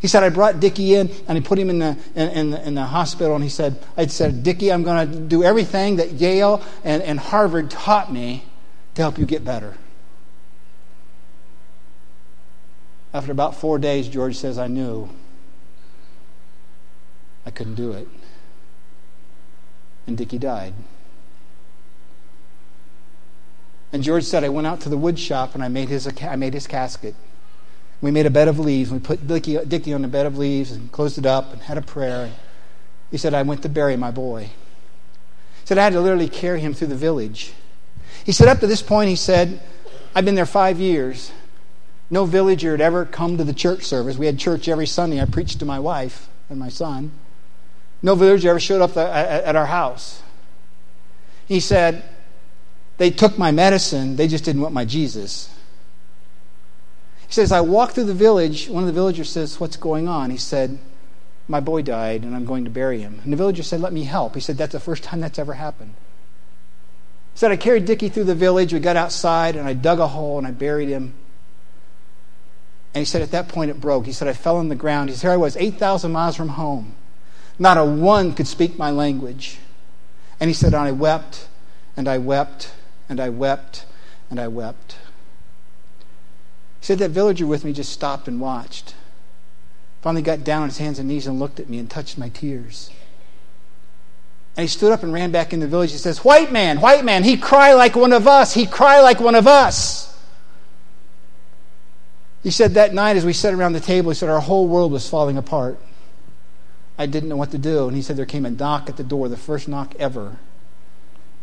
He 0.00 0.08
said, 0.08 0.24
I 0.24 0.30
brought 0.30 0.58
Dickie 0.58 0.94
in 0.94 1.10
and 1.28 1.38
he 1.38 1.44
put 1.44 1.58
him 1.58 1.70
in 1.70 1.78
the, 1.78 1.96
in, 2.16 2.28
in 2.30 2.50
the, 2.50 2.66
in 2.66 2.74
the 2.74 2.84
hospital. 2.84 3.36
And 3.36 3.44
he 3.44 3.50
said, 3.50 3.78
I 3.96 4.06
said, 4.06 4.42
Dickie, 4.42 4.72
I'm 4.72 4.82
going 4.82 5.08
to 5.08 5.16
do 5.16 5.44
everything 5.44 5.96
that 5.96 6.14
Yale 6.14 6.60
and, 6.82 7.02
and 7.02 7.20
Harvard 7.20 7.70
taught 7.70 8.12
me 8.12 8.44
to 8.96 9.02
help 9.02 9.16
you 9.16 9.26
get 9.26 9.44
better. 9.44 9.76
After 13.14 13.30
about 13.30 13.54
four 13.54 13.78
days, 13.78 14.08
George 14.08 14.36
says, 14.36 14.58
I 14.58 14.66
knew 14.66 15.08
I 17.46 17.50
couldn't 17.50 17.74
do 17.76 17.92
it. 17.92 18.08
And 20.06 20.16
Dickie 20.16 20.38
died. 20.38 20.74
And 23.92 24.02
George 24.02 24.24
said, 24.24 24.42
I 24.42 24.48
went 24.48 24.66
out 24.66 24.80
to 24.80 24.88
the 24.88 24.96
wood 24.96 25.18
shop 25.18 25.54
and 25.54 25.62
I 25.62 25.68
made 25.68 25.88
his, 25.88 26.08
I 26.22 26.36
made 26.36 26.54
his 26.54 26.66
casket. 26.66 27.14
We 28.00 28.10
made 28.10 28.26
a 28.26 28.30
bed 28.30 28.48
of 28.48 28.58
leaves. 28.58 28.90
We 28.90 28.98
put 28.98 29.26
Dickie, 29.26 29.58
Dickie 29.66 29.92
on 29.92 30.02
the 30.02 30.08
bed 30.08 30.26
of 30.26 30.38
leaves 30.38 30.72
and 30.72 30.90
closed 30.90 31.18
it 31.18 31.26
up 31.26 31.52
and 31.52 31.62
had 31.62 31.78
a 31.78 31.82
prayer. 31.82 32.30
He 33.10 33.18
said, 33.18 33.34
I 33.34 33.42
went 33.42 33.62
to 33.62 33.68
bury 33.68 33.96
my 33.96 34.10
boy. 34.10 34.44
He 34.44 35.66
said, 35.66 35.78
I 35.78 35.84
had 35.84 35.92
to 35.92 36.00
literally 36.00 36.28
carry 36.28 36.60
him 36.60 36.74
through 36.74 36.88
the 36.88 36.96
village. 36.96 37.52
He 38.24 38.32
said, 38.32 38.48
up 38.48 38.60
to 38.60 38.66
this 38.66 38.82
point, 38.82 39.08
he 39.08 39.16
said, 39.16 39.60
I've 40.14 40.24
been 40.24 40.34
there 40.34 40.46
five 40.46 40.80
years. 40.80 41.30
No 42.10 42.24
villager 42.24 42.72
had 42.72 42.80
ever 42.80 43.04
come 43.04 43.36
to 43.38 43.44
the 43.44 43.54
church 43.54 43.84
service. 43.84 44.18
We 44.18 44.26
had 44.26 44.38
church 44.38 44.68
every 44.68 44.86
Sunday. 44.86 45.20
I 45.20 45.24
preached 45.26 45.58
to 45.60 45.64
my 45.64 45.78
wife 45.78 46.28
and 46.50 46.58
my 46.58 46.68
son. 46.68 47.12
No 48.02 48.14
villager 48.14 48.50
ever 48.50 48.60
showed 48.60 48.82
up 48.82 48.96
at 48.96 49.54
our 49.54 49.66
house. 49.66 50.22
He 51.46 51.60
said, 51.60 52.02
They 52.98 53.10
took 53.10 53.38
my 53.38 53.50
medicine, 53.50 54.16
they 54.16 54.28
just 54.28 54.44
didn't 54.44 54.62
want 54.62 54.74
my 54.74 54.84
Jesus. 54.84 55.52
He 57.26 57.34
says, 57.34 57.50
I 57.50 57.62
walked 57.62 57.94
through 57.94 58.04
the 58.04 58.14
village. 58.14 58.68
One 58.68 58.82
of 58.82 58.86
the 58.86 58.92
villagers 58.92 59.30
says, 59.30 59.58
What's 59.58 59.76
going 59.76 60.06
on? 60.06 60.30
He 60.30 60.36
said, 60.36 60.78
My 61.48 61.60
boy 61.60 61.80
died 61.80 62.24
and 62.24 62.36
I'm 62.36 62.44
going 62.44 62.64
to 62.64 62.70
bury 62.70 63.00
him. 63.00 63.20
And 63.24 63.32
the 63.32 63.38
villager 63.38 63.62
said, 63.62 63.80
Let 63.80 63.94
me 63.94 64.04
help. 64.04 64.34
He 64.34 64.40
said, 64.42 64.58
That's 64.58 64.72
the 64.72 64.80
first 64.80 65.02
time 65.02 65.20
that's 65.20 65.38
ever 65.38 65.54
happened. 65.54 65.94
He 67.32 67.38
said, 67.38 67.50
I 67.50 67.56
carried 67.56 67.86
Dickie 67.86 68.10
through 68.10 68.24
the 68.24 68.34
village. 68.34 68.74
We 68.74 68.80
got 68.80 68.96
outside 68.96 69.56
and 69.56 69.66
I 69.66 69.72
dug 69.72 69.98
a 69.98 70.08
hole 70.08 70.36
and 70.36 70.46
I 70.46 70.50
buried 70.50 70.90
him. 70.90 71.14
And 72.92 73.00
he 73.00 73.06
said, 73.06 73.22
At 73.22 73.30
that 73.30 73.48
point 73.48 73.70
it 73.70 73.80
broke. 73.80 74.04
He 74.04 74.12
said, 74.12 74.28
I 74.28 74.34
fell 74.34 74.58
on 74.58 74.68
the 74.68 74.74
ground. 74.74 75.08
He 75.08 75.16
said, 75.16 75.28
Here 75.28 75.32
I 75.32 75.38
was, 75.38 75.56
8,000 75.56 76.12
miles 76.12 76.36
from 76.36 76.50
home. 76.50 76.94
Not 77.58 77.78
a 77.78 77.84
one 77.86 78.34
could 78.34 78.46
speak 78.46 78.76
my 78.76 78.90
language. 78.90 79.58
And 80.38 80.50
he 80.50 80.54
said, 80.54 80.74
I 80.74 80.92
wept, 80.92 81.48
and 81.96 82.08
I 82.08 82.18
wept, 82.18 82.72
and 83.12 83.20
I 83.20 83.28
wept, 83.28 83.86
and 84.28 84.40
I 84.40 84.48
wept. 84.48 84.96
He 86.80 86.86
said 86.86 86.98
that 86.98 87.10
villager 87.10 87.46
with 87.46 87.64
me 87.64 87.72
just 87.72 87.92
stopped 87.92 88.26
and 88.26 88.40
watched. 88.40 88.94
Finally 90.00 90.22
got 90.22 90.42
down 90.42 90.62
on 90.62 90.68
his 90.68 90.78
hands 90.78 90.98
and 90.98 91.06
knees 91.06 91.28
and 91.28 91.38
looked 91.38 91.60
at 91.60 91.68
me 91.68 91.78
and 91.78 91.88
touched 91.88 92.18
my 92.18 92.28
tears. 92.28 92.90
And 94.56 94.64
he 94.64 94.68
stood 94.68 94.92
up 94.92 95.02
and 95.02 95.12
ran 95.12 95.30
back 95.30 95.52
in 95.52 95.60
the 95.60 95.68
village. 95.68 95.92
He 95.92 95.98
says, 95.98 96.24
White 96.24 96.50
man, 96.50 96.80
white 96.80 97.04
man, 97.04 97.22
he 97.22 97.36
cry 97.36 97.74
like 97.74 97.94
one 97.94 98.12
of 98.12 98.26
us. 98.26 98.52
He 98.52 98.66
cry 98.66 99.00
like 99.00 99.20
one 99.20 99.34
of 99.34 99.46
us. 99.46 100.08
He 102.42 102.50
said 102.50 102.74
that 102.74 102.92
night 102.92 103.16
as 103.16 103.24
we 103.24 103.32
sat 103.32 103.54
around 103.54 103.74
the 103.74 103.80
table, 103.80 104.10
he 104.10 104.16
said 104.16 104.28
our 104.28 104.40
whole 104.40 104.66
world 104.66 104.90
was 104.90 105.08
falling 105.08 105.36
apart. 105.36 105.78
I 106.98 107.06
didn't 107.06 107.28
know 107.28 107.36
what 107.36 107.52
to 107.52 107.58
do. 107.58 107.86
And 107.86 107.96
he 107.96 108.02
said 108.02 108.16
there 108.16 108.26
came 108.26 108.44
a 108.44 108.50
knock 108.50 108.88
at 108.88 108.96
the 108.96 109.04
door, 109.04 109.28
the 109.28 109.36
first 109.36 109.68
knock 109.68 109.94
ever. 109.98 110.38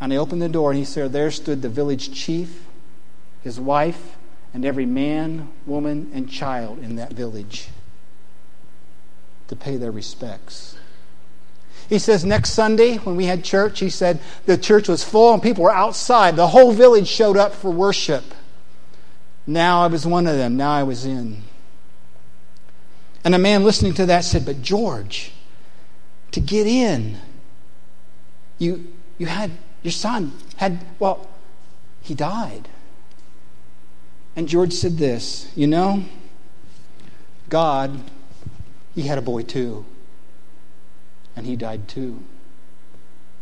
And 0.01 0.13
I 0.13 0.15
opened 0.15 0.41
the 0.41 0.49
door, 0.49 0.71
and 0.71 0.79
he 0.79 0.85
said 0.85 1.11
there 1.11 1.31
stood 1.31 1.61
the 1.61 1.69
village 1.69 2.13
chief, 2.13 2.65
his 3.43 3.59
wife, 3.59 4.17
and 4.53 4.65
every 4.65 4.85
man, 4.85 5.49
woman, 5.65 6.09
and 6.13 6.29
child 6.29 6.79
in 6.79 6.95
that 6.95 7.13
village 7.13 7.69
to 9.47 9.55
pay 9.55 9.77
their 9.77 9.91
respects. 9.91 10.77
He 11.89 11.97
says 11.97 12.23
next 12.23 12.51
Sunday 12.51 12.97
when 12.97 13.15
we 13.15 13.25
had 13.25 13.43
church, 13.43 13.79
he 13.79 13.89
said 13.89 14.19
the 14.45 14.57
church 14.57 14.87
was 14.87 15.03
full 15.03 15.33
and 15.33 15.41
people 15.41 15.63
were 15.63 15.71
outside. 15.71 16.35
The 16.35 16.47
whole 16.47 16.71
village 16.71 17.07
showed 17.07 17.35
up 17.35 17.53
for 17.53 17.71
worship. 17.71 18.23
Now 19.47 19.83
I 19.83 19.87
was 19.87 20.05
one 20.05 20.27
of 20.27 20.37
them. 20.37 20.55
Now 20.55 20.71
I 20.71 20.83
was 20.83 21.05
in. 21.05 21.41
And 23.23 23.33
a 23.33 23.39
man 23.39 23.63
listening 23.63 23.95
to 23.95 24.05
that 24.05 24.23
said, 24.23 24.45
But 24.45 24.61
George, 24.61 25.31
to 26.31 26.39
get 26.39 26.67
in. 26.67 27.17
You, 28.59 28.85
you 29.17 29.25
had, 29.25 29.51
your 29.83 29.91
son 29.91 30.33
had, 30.57 30.85
well, 30.99 31.27
he 32.01 32.13
died. 32.13 32.67
And 34.35 34.47
George 34.47 34.73
said 34.73 34.97
this 34.97 35.51
You 35.55 35.67
know, 35.67 36.05
God, 37.49 37.99
he 38.95 39.03
had 39.03 39.17
a 39.17 39.21
boy 39.21 39.43
too. 39.43 39.85
And 41.35 41.45
he 41.45 41.55
died 41.55 41.87
too 41.87 42.21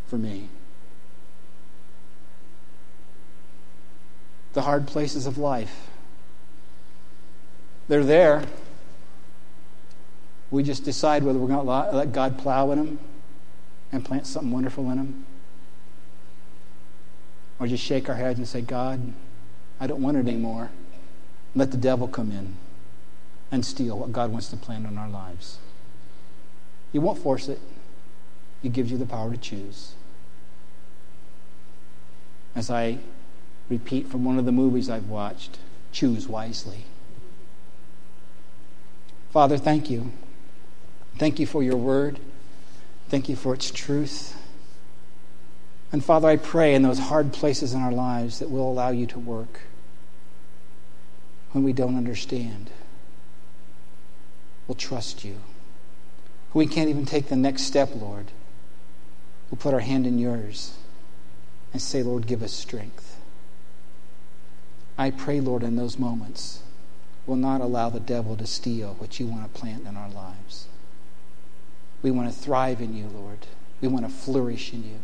for 0.08 0.17
me. 0.17 0.50
The 4.54 4.62
hard 4.63 4.88
places 4.88 5.26
of 5.26 5.38
life. 5.38 5.88
They're 7.88 8.04
there. 8.04 8.43
We 10.50 10.63
just 10.63 10.84
decide 10.84 11.23
whether 11.23 11.39
we're 11.39 11.47
going 11.47 11.65
to 11.65 11.95
let 11.95 12.12
God 12.12 12.38
plow 12.38 12.71
in 12.71 12.78
them 12.78 13.00
and 13.91 14.04
plant 14.04 14.28
something 14.28 14.52
wonderful 14.52 14.89
in 14.91 14.97
them. 14.97 15.26
Or 17.60 17.67
just 17.67 17.84
shake 17.84 18.10
our 18.10 18.15
heads 18.15 18.38
and 18.38 18.48
say, 18.48 18.62
God, 18.62 19.13
I 19.80 19.88
don't 19.88 20.02
want 20.02 20.17
it 20.17 20.28
anymore. 20.28 20.70
Let 21.56 21.72
the 21.72 21.78
devil 21.78 22.08
come 22.08 22.32
in 22.32 22.56
and 23.52 23.65
steal 23.65 23.98
what 23.98 24.12
God 24.12 24.32
wants 24.32 24.50
to 24.50 24.58
plant 24.58 24.86
in 24.86 24.98
our 24.98 25.10
lives. 25.10 25.58
He 26.91 27.00
won't 27.00 27.20
force 27.20 27.48
it, 27.48 27.60
He 28.62 28.70
gives 28.70 28.91
you 28.91 28.98
the 28.98 29.06
power 29.06 29.32
to 29.32 29.38
choose. 29.38 29.93
As 32.56 32.70
I 32.70 33.00
repeat 33.70 34.08
from 34.08 34.26
one 34.26 34.39
of 34.39 34.46
the 34.46 34.52
movies 34.52 34.89
I've 34.89 35.10
watched, 35.10 35.60
choose 35.91 36.28
wisely. 36.28 36.86
Father, 39.32 39.58
thank 39.58 39.89
you. 39.89 40.12
Thank 41.17 41.39
you 41.39 41.46
for 41.46 41.62
your 41.62 41.76
word. 41.76 42.20
Thank 43.10 43.30
you 43.30 43.36
for 43.36 43.54
its 43.54 43.70
truth. 43.72 44.36
And 45.91 46.04
Father, 46.04 46.28
I 46.28 46.36
pray 46.36 46.76
in 46.76 46.82
those 46.82 47.00
hard 47.00 47.32
places 47.32 47.73
in 47.73 47.82
our 47.82 47.91
lives 47.91 48.39
that 48.39 48.50
we'll 48.50 48.63
allow 48.63 48.89
you 48.89 49.06
to 49.08 49.19
work 49.19 49.62
when 51.54 51.63
we 51.63 51.73
don't 51.73 51.95
understand. 51.95 52.69
We'll 54.67 54.76
trust 54.76 55.23
you. 55.23 55.38
When 56.52 56.67
we 56.67 56.73
can't 56.73 56.89
even 56.89 57.06
take 57.06 57.30
the 57.30 57.36
next 57.38 57.63
step, 57.63 57.89
Lord, 57.95 58.28
we'll 59.50 59.60
put 59.60 59.73
our 59.73 59.80
hand 59.80 60.06
in 60.06 60.19
yours 60.19 60.76
and 61.71 61.82
say, 61.82 62.04
Lord, 62.04 62.28
give 62.28 62.43
us 62.43 62.54
strength. 62.54 63.17
I 64.97 65.12
pray, 65.12 65.39
Lord, 65.39 65.63
in 65.63 65.76
those 65.76 65.97
moments, 65.97 66.62
we'll 67.26 67.38
not 67.38 67.62
allow 67.62 67.89
the 67.89 68.00
devil 68.00 68.36
to 68.36 68.47
steal 68.47 68.95
what 68.95 69.19
you 69.19 69.28
want 69.28 69.43
to 69.43 69.60
plant 69.60 69.88
in 69.88 69.95
our 69.95 70.10
lives. 70.10 70.67
We 72.02 72.12
want 72.12 72.34
to 72.34 72.38
thrive 72.38 72.82
in 72.82 72.95
you, 72.95 73.08
Lord. 73.08 73.39
We 73.80 73.88
want 73.88 74.06
to 74.06 74.12
flourish 74.12 74.73
in 74.73 74.84
you. 74.84 75.00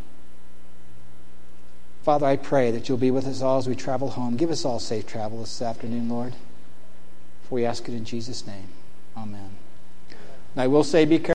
Father, 2.04 2.26
I 2.26 2.36
pray 2.36 2.70
that 2.70 2.86
you'll 2.86 2.98
be 2.98 3.10
with 3.10 3.26
us 3.26 3.40
all 3.40 3.56
as 3.56 3.66
we 3.66 3.74
travel 3.74 4.10
home. 4.10 4.36
Give 4.36 4.50
us 4.50 4.66
all 4.66 4.78
safe 4.78 5.06
travel 5.06 5.40
this 5.40 5.62
afternoon, 5.62 6.10
Lord. 6.10 6.34
For 7.48 7.54
we 7.54 7.64
ask 7.64 7.88
it 7.88 7.94
in 7.94 8.04
Jesus' 8.04 8.46
name. 8.46 8.68
Amen. 9.16 9.56
And 10.10 10.62
I 10.62 10.66
will 10.66 10.84
say, 10.84 11.06
be 11.06 11.18
careful. 11.18 11.32